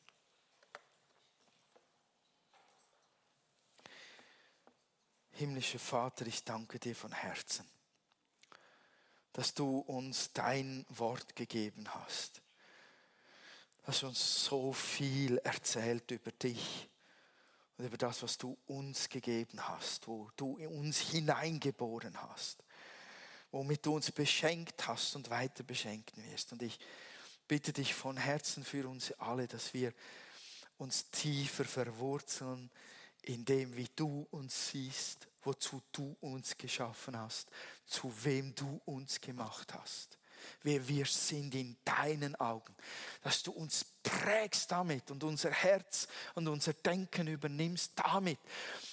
Himmlischer 5.32 5.80
Vater, 5.80 6.28
ich 6.28 6.44
danke 6.44 6.78
dir 6.78 6.96
von 6.96 7.12
Herzen 7.12 7.68
dass 9.34 9.54
du 9.54 9.80
uns 9.80 10.34
dein 10.34 10.86
Wort 10.90 11.36
gegeben 11.36 11.94
hast. 11.94 12.42
Dass 13.84 14.02
du 14.02 14.08
uns 14.08 14.46
so 14.46 14.74
viel 14.74 15.38
erzählt 15.40 16.12
über 16.12 16.32
dich 16.32 16.90
und 17.78 17.86
über 17.86 17.98
das, 17.98 18.22
was 18.22 18.38
du 18.38 18.58
uns 18.68 19.10
gegeben 19.10 19.68
hast, 19.68 20.08
wo 20.08 20.30
du 20.36 20.58
uns 20.68 21.00
hineingeboren 21.00 22.22
hast, 22.22 22.64
womit 23.52 23.86
du 23.86 23.96
uns 23.96 24.12
beschenkt 24.12 24.88
hast 24.88 25.16
und 25.16 25.30
weiter 25.30 25.64
beschenken 25.64 26.24
wirst. 26.32 26.52
Und 26.52 26.62
ich 26.62 26.80
bitte 27.48 27.74
dich 27.74 27.94
von 27.94 28.18
Herzen 28.18 28.64
für 28.64 28.88
uns 28.88 29.12
alle, 29.14 29.48
dass 29.48 29.74
wir 29.74 29.94
uns 30.78 31.10
tiefer 31.12 31.66
verwurzeln 31.66 32.70
in 33.24 33.46
dem, 33.46 33.76
wie 33.76 33.90
du 33.96 34.28
uns 34.32 34.70
siehst 34.70 35.28
wozu 35.44 35.82
du 35.92 36.16
uns 36.22 36.58
geschaffen 36.58 37.18
hast, 37.18 37.50
zu 37.86 38.14
wem 38.24 38.54
du 38.56 38.82
uns 38.86 39.20
gemacht 39.20 39.74
hast, 39.74 40.18
wer 40.64 40.88
wir 40.88 41.06
sind 41.06 41.54
in 41.56 41.78
deinen 41.84 42.36
Augen, 42.36 42.76
dass 43.22 43.44
du 43.44 43.52
uns 43.52 43.86
prägst 44.04 44.72
damit 44.72 45.10
und 45.12 45.24
unser 45.24 45.52
Herz 45.52 46.08
und 46.36 46.48
unser 46.48 46.74
Denken 46.74 47.28
übernimmst 47.28 47.94
damit, 47.96 48.40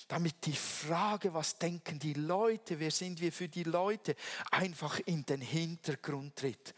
damit 0.08 0.46
die 0.46 0.56
Frage, 0.56 1.34
was 1.34 1.58
denken 1.58 1.98
die 1.98 2.14
Leute, 2.14 2.80
wer 2.80 2.90
sind 2.90 3.20
wir 3.20 3.30
für 3.30 3.48
die 3.48 3.64
Leute, 3.64 4.16
einfach 4.50 4.98
in 5.00 5.24
den 5.26 5.42
Hintergrund 5.42 6.36
tritt 6.36 6.74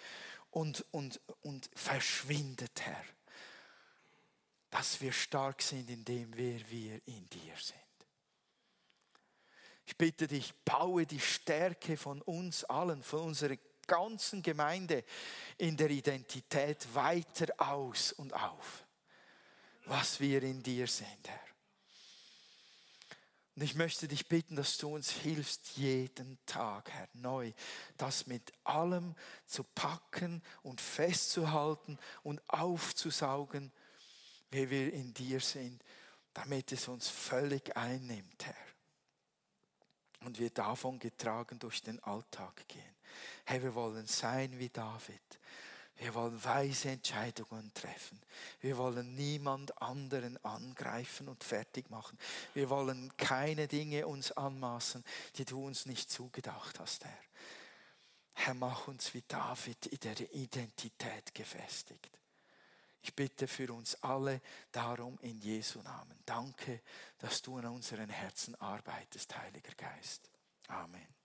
und, 0.51 0.85
und, 0.91 1.21
und 1.43 1.71
verschwindet, 1.75 2.81
Herr. 2.81 3.05
Dass 4.69 5.01
wir 5.01 5.13
stark 5.13 5.63
sind 5.63 5.89
in 5.91 6.05
dem, 6.05 6.37
wer 6.37 6.61
wir 6.71 7.01
in 7.07 7.29
dir 7.31 7.55
sind. 7.57 7.79
Ich 9.87 9.97
bitte 9.97 10.27
dich, 10.27 10.53
baue 10.65 11.07
die 11.07 11.21
Stärke 11.21 11.97
von 11.97 12.23
uns 12.23 12.65
allen, 12.65 13.03
von 13.03 13.21
unserer 13.21 13.57
ganzen 13.87 14.43
Gemeinde 14.43 15.05
in 15.59 15.77
der 15.77 15.91
Identität 15.91 16.87
weiter 16.95 17.49
aus 17.59 18.13
und 18.13 18.33
auf, 18.33 18.85
was 19.87 20.21
wir 20.21 20.43
in 20.45 20.63
dir 20.63 20.87
sind, 20.87 21.29
Herr. 21.29 21.50
Und 23.57 23.63
ich 23.63 23.75
möchte 23.75 24.09
dich 24.09 24.29
bitten, 24.29 24.57
dass 24.57 24.79
du 24.79 24.95
uns 24.95 25.11
hilfst, 25.11 25.77
jeden 25.77 26.39
Tag, 26.47 26.91
Herr, 26.91 27.09
neu, 27.13 27.53
das 27.97 28.27
mit 28.27 28.53
allem 28.65 29.15
zu 29.47 29.65
packen 29.65 30.43
und 30.63 30.81
festzuhalten 30.81 31.99
und 32.23 32.41
aufzusaugen, 32.49 33.73
wie 34.51 34.71
wir 34.71 34.93
in 34.93 35.13
dir 35.15 35.41
sind, 35.41 35.83
damit 36.33 36.73
es 36.73 36.89
uns 36.89 37.09
völlig 37.09 37.77
einnimmt, 37.77 38.47
Herr 38.47 38.71
und 40.25 40.39
wir 40.39 40.51
davon 40.51 40.99
getragen 40.99 41.59
durch 41.59 41.83
den 41.83 42.03
Alltag 42.03 42.67
gehen. 42.69 42.95
Hey, 43.45 43.63
wir 43.63 43.75
wollen 43.75 44.07
sein 44.07 44.59
wie 44.59 44.69
David. 44.69 45.41
Wir 46.01 46.15
wollen 46.15 46.43
weise 46.43 46.89
Entscheidungen 46.89 47.75
treffen. 47.75 48.19
Wir 48.61 48.79
wollen 48.79 49.15
niemand 49.17 49.83
anderen 49.83 50.43
angreifen 50.43 51.29
und 51.29 51.45
fertig 51.45 51.91
machen. 51.91 52.19
Wir 52.55 52.71
wollen 52.71 53.15
keine 53.19 53.69
Dinge 53.69 54.07
uns 54.07 54.33
anmaßen, 54.33 55.05
die 55.37 55.45
du 55.45 55.63
uns 55.63 55.85
nicht 55.85 56.11
zugedacht 56.11 56.81
hast, 56.81 57.05
Herr. 57.05 57.19
Herr, 58.33 58.55
mach 58.55 58.89
uns 58.89 59.13
wie 59.13 59.23
David 59.29 59.87
in 59.87 59.99
der 60.01 60.35
Identität 60.35 61.35
gefestigt. 61.35 62.19
Ich 63.03 63.15
bitte 63.15 63.47
für 63.47 63.71
uns 63.71 64.03
alle 64.03 64.41
darum 64.73 65.19
in 65.21 65.39
Jesu 65.43 65.83
Namen. 65.83 66.19
Danke, 66.25 66.81
dass 67.19 67.43
du 67.43 67.59
in 67.59 67.67
unseren 67.67 68.09
Herzen 68.09 68.55
arbeitest, 68.55 69.37
Heiliger 69.37 69.75
Geist. 69.75 70.31
Amen. 70.69 71.20